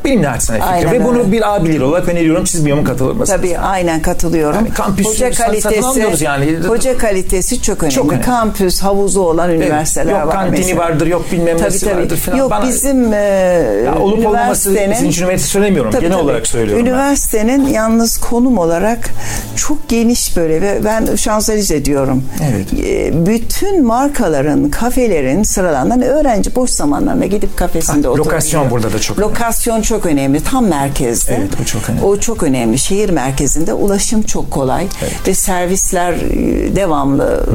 [0.04, 2.46] Benim naçizane fikrim Aynen ve bunu bir abiler olarak öneriyorum.
[2.46, 3.40] Siz bir katılır mısınız?
[3.40, 4.56] Tabii aynen katılıyorum.
[4.56, 6.58] Yani kampüs hoca satın kalitesi almıyoruz yani.
[6.68, 7.94] Hoca kalitesi çok önemli.
[7.94, 8.24] Çok önemli.
[8.24, 10.78] Kampüs, havuzu olan üniversiteler Yok var kantini mesela.
[10.78, 12.00] vardır, yok bilmem Tabii, nesi tabii.
[12.00, 12.36] vardır falan.
[12.38, 13.16] Yok Bana- bizim e,
[13.86, 15.90] Ya olup olmaması üniversitenin- bizim için üniversite söylemiyorum.
[15.90, 16.24] Tabii, Genel tabii.
[16.24, 16.90] olarak söylüyorum ben.
[16.90, 19.10] Üniversitenin yalnız konum olarak
[19.56, 22.24] çok geniş böyle ve ben Şanzelize diyorum.
[22.50, 22.66] Evet.
[22.86, 28.26] E, Bütün markaların, kafelerin sıralandan öğrenci boş zamanlarında gidip kafesinde Ha, oturuyor.
[28.26, 29.30] lokasyon burada da çok önemli.
[29.30, 30.40] Lokasyon çok önemli.
[30.44, 31.36] Tam merkezde.
[31.40, 32.04] Evet, o çok önemli.
[32.04, 32.78] O çok önemli.
[32.78, 34.86] Şehir merkezinde ulaşım çok kolay
[35.26, 37.46] ve servisler e, devamlı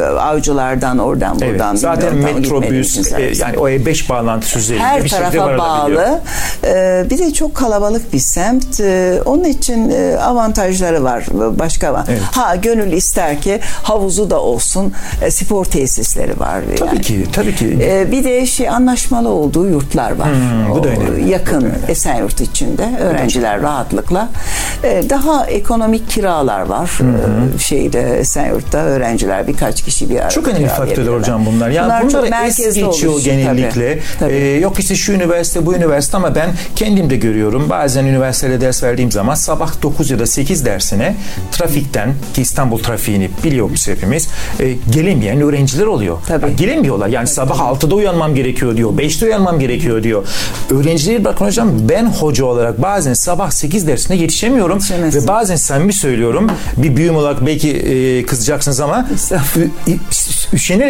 [0.00, 1.52] e, avcılardan oradan Evet.
[1.52, 6.20] buradan Zaten metrobüs e, yani o E5 bağlantısı üzerinde her bir tarafa bağlı.
[6.64, 8.80] Ee, bir de çok kalabalık bir semt.
[8.80, 11.24] Ee, onun için e, avantajları var.
[11.58, 12.04] Başka var.
[12.08, 12.20] Evet.
[12.32, 14.92] Ha gönül ister ki havuzu da olsun.
[15.24, 16.60] e, spor tesisleri var.
[16.78, 17.00] Tabii yani.
[17.00, 17.78] ki, tabii ki.
[17.82, 20.28] Ee, bir de şey anlaşmalı olduğu yurtlar var.
[20.28, 21.30] Hmm, bu da önemli.
[21.30, 24.28] Yakın Esenyurt içinde öğrenciler rahatlıkla.
[24.84, 26.90] Ee, daha ekonomik kiralar var.
[27.00, 31.34] Ee, şeyde Esenyurt'ta öğrenciler birkaç kişi bir arada Çok önemli faktörler kiralayabilirler.
[31.36, 31.70] hocam bunlar.
[31.70, 33.70] Yani Bunlar çok bunları es geçiyor için, genellikle.
[33.94, 34.32] tabii, tabii.
[34.32, 37.66] Ee, yok işte şu üniversite bu üniversite ama ben kendim de görüyorum.
[37.70, 41.14] Bazen üniversitede ders verdiğim zaman sabah 9 ya da 8 dersine
[41.52, 44.28] trafikten ki İstanbul trafiğini biliyoruz hepimiz
[44.60, 46.18] e, gelemeyen öğrenciler oluyor.
[46.28, 46.46] Tabii.
[46.46, 47.08] Ya gelemiyorlar.
[47.08, 48.90] Yani sabah 6'da uyanmam gerekiyor diyor.
[48.90, 50.26] 5'te uyanmam gerekiyor diyor.
[50.70, 55.22] Öğrencileri bakın hocam ben hoca olarak bazen sabah 8 dersine yetişemiyorum Yetişemezsin.
[55.22, 59.70] ve bazen samimi söylüyorum bir büyüm olarak belki e, kızacaksınız ama Estağfurullah.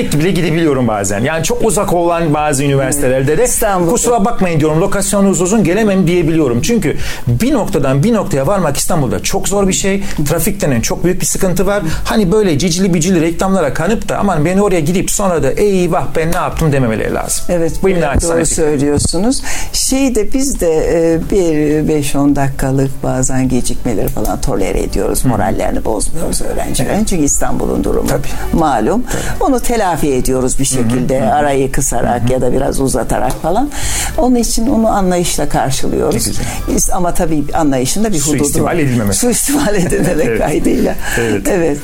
[0.01, 1.21] Üşenerek bile gidebiliyorum bazen.
[1.21, 3.91] Yani çok uzak olan bazı üniversitelerde de İstanbul'da.
[3.91, 6.63] kusura bakmayın diyorum lokasyonunuz uzun gelemem diyebiliyorum.
[6.63, 6.97] Çünkü
[7.27, 10.03] bir noktadan bir noktaya varmak İstanbul'da çok zor bir şey.
[10.29, 11.83] Trafik denen çok büyük bir sıkıntı var.
[12.05, 16.33] Hani böyle cicili bicili reklamlara kanıp da aman beni oraya gidip sonra da eyvah ben
[16.33, 17.45] ne yaptım dememeleri lazım.
[17.49, 18.47] Evet Bu evet, doğru fikrim.
[18.47, 19.43] söylüyorsunuz.
[19.73, 20.71] Şey de biz de
[21.15, 25.25] e, bir 5-10 dakikalık bazen gecikmeleri falan tolere ediyoruz.
[25.25, 27.05] Morallerini bozmuyoruz öğrencilerin.
[27.05, 28.59] Çünkü İstanbul'un durumu Tabii.
[28.61, 29.05] malum.
[29.41, 31.23] Onu telafi ediyoruz bir şekilde.
[31.33, 33.71] Arayı kısarak ya da biraz uzatarak falan.
[34.19, 36.29] Onun için onu anlayışla karşılıyoruz.
[36.75, 38.75] Biz, ama tabii anlayışın da bir hududu Suistimal var.
[38.75, 39.19] edilmemesi.
[39.21, 40.41] Suistimal edilmemek Evet.
[40.41, 40.95] kaydıyla.
[41.21, 41.49] Evet.
[41.49, 41.79] Evet.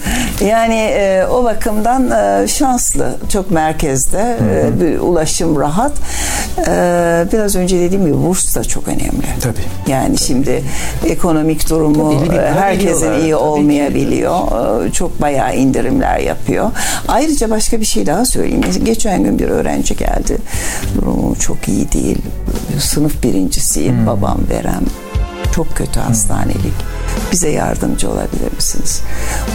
[0.47, 3.17] Yani e, o bakımdan e, şanslı.
[3.33, 4.37] Çok merkezde.
[4.55, 5.93] E, bir ulaşım rahat.
[6.59, 9.27] E, biraz önce dediğim gibi burs da çok önemli.
[9.43, 9.91] Tabii.
[9.93, 10.63] Yani şimdi
[11.07, 14.37] ekonomik durumu Tabii, e, herkesin iyi Tabii olmayabiliyor.
[14.87, 16.71] E, Çok bayağı indirimler yapıyor.
[17.09, 18.65] Ayrıca başka bir şey daha söyleyeyim.
[18.85, 20.39] Geçen gün bir öğrenci geldi.
[20.95, 22.19] Durumu çok iyi değil.
[22.79, 23.99] Sınıf birincisiyim.
[23.99, 24.07] Hmm.
[24.07, 24.85] Babam verem.
[25.55, 26.96] Çok kötü hastanelik.
[27.33, 29.03] Bize yardımcı olabilir misiniz?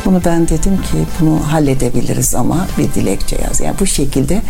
[0.06, 3.62] Bunu ben dedim ki bunu halledebiliriz ama bir dilekçe yaz.
[3.62, 4.42] Yani bu şekilde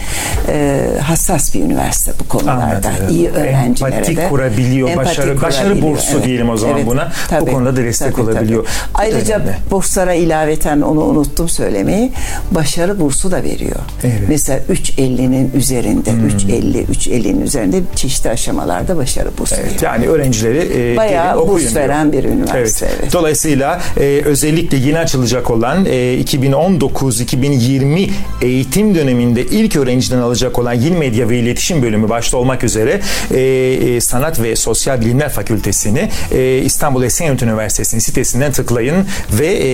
[0.47, 2.63] e, hassas bir üniversite bu konularda.
[2.63, 2.91] Anladım.
[3.09, 5.95] İyi öğrencilere Empati de kurabiliyor, empati başarı- başarı kurabiliyor.
[5.95, 7.11] bursu diyelim o zaman buna.
[7.41, 8.61] Bu konuda da destek olabiliyor.
[8.63, 9.51] Bu da Ayrıca önemli.
[9.71, 12.11] burslara ilaveten onu unuttum söylemeyi.
[12.51, 13.75] Başarı bursu da veriyor.
[14.03, 14.19] Evet.
[14.19, 14.25] Hmm.
[14.29, 19.81] Mesela 3.50'nin üzerinde, 3.50, 3.50'nin üzerinde çeşitli aşamalarda başarı bursu Evet, veriyor.
[19.93, 21.75] yani öğrencileri e, Bayağı okuyun burs diyor.
[21.75, 23.00] veren bir üniversite, evet.
[23.13, 25.89] Dolayısıyla e, özellikle yeni açılacak olan e,
[26.21, 28.09] 2019-2020
[28.41, 33.39] eğitim döneminde ilk öğrenciden alacak olan Yeni Medya ve İletişim Bölümü başta olmak üzere e,
[33.39, 39.05] e, Sanat ve Sosyal Bilimler Fakültesini e, İstanbul Esenyurt Üniversitesi'nin sitesinden tıklayın
[39.39, 39.67] ve e,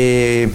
[0.43, 0.47] e,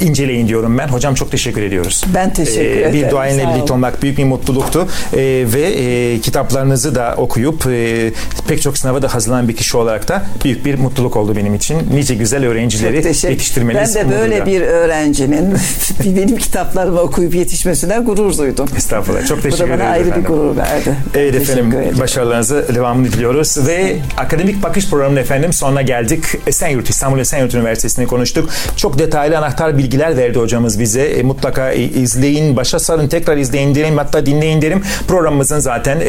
[0.00, 0.88] inceleyin diyorum ben.
[0.88, 2.04] Hocam çok teşekkür ediyoruz.
[2.14, 2.92] Ben teşekkür ederim.
[2.92, 5.18] Bir duayenle birlikte olmak büyük bir mutluluktu E,
[5.54, 8.12] ve e, kitaplarınızı da okuyup e,
[8.48, 11.78] pek çok sınava da hazırlanan bir kişi olarak da büyük bir mutluluk oldu benim için.
[11.98, 12.96] Nice güzel öğrencileri
[13.30, 15.54] yetiştirmeniz Ben de böyle bir öğrencinin
[16.16, 18.68] benim kitaplarımı okuyup yetişmesinden gurur duydum.
[18.76, 19.26] Estağfurullah.
[19.26, 20.24] Çok Bu teşekkür da ederim bana ayrı efendim.
[20.24, 20.94] bir gurur verdi.
[21.14, 26.24] Evet efendim başarılarınızı devamını diliyoruz ve akademik bakış programının efendim sonuna geldik.
[26.46, 28.50] Esenyurt İstanbul Esenyurt Üniversitesi'ni konuştuk.
[28.76, 31.02] Çok detaylı anahtar bilgiler verdi hocamız bize.
[31.02, 34.82] E, mutlaka izleyin, başa sarın, tekrar izleyin derim hatta dinleyin derim.
[35.08, 36.08] Programımızın zaten e,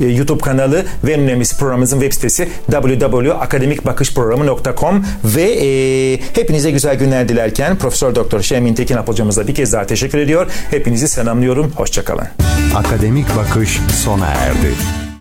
[0.00, 4.63] e, YouTube kanalı ve en önemlisi programımızın web sitesi www.akademikbakışprogramı.com
[5.24, 10.18] ve e, hepinize güzel günler dilerken Profesör Doktor Şemin Tekin hocamıza bir kez daha teşekkür
[10.18, 10.50] ediyor.
[10.70, 11.72] Hepinizi selamlıyorum.
[11.76, 12.26] Hoşçakalın.
[12.74, 15.13] Akademik Bakış sona erdi.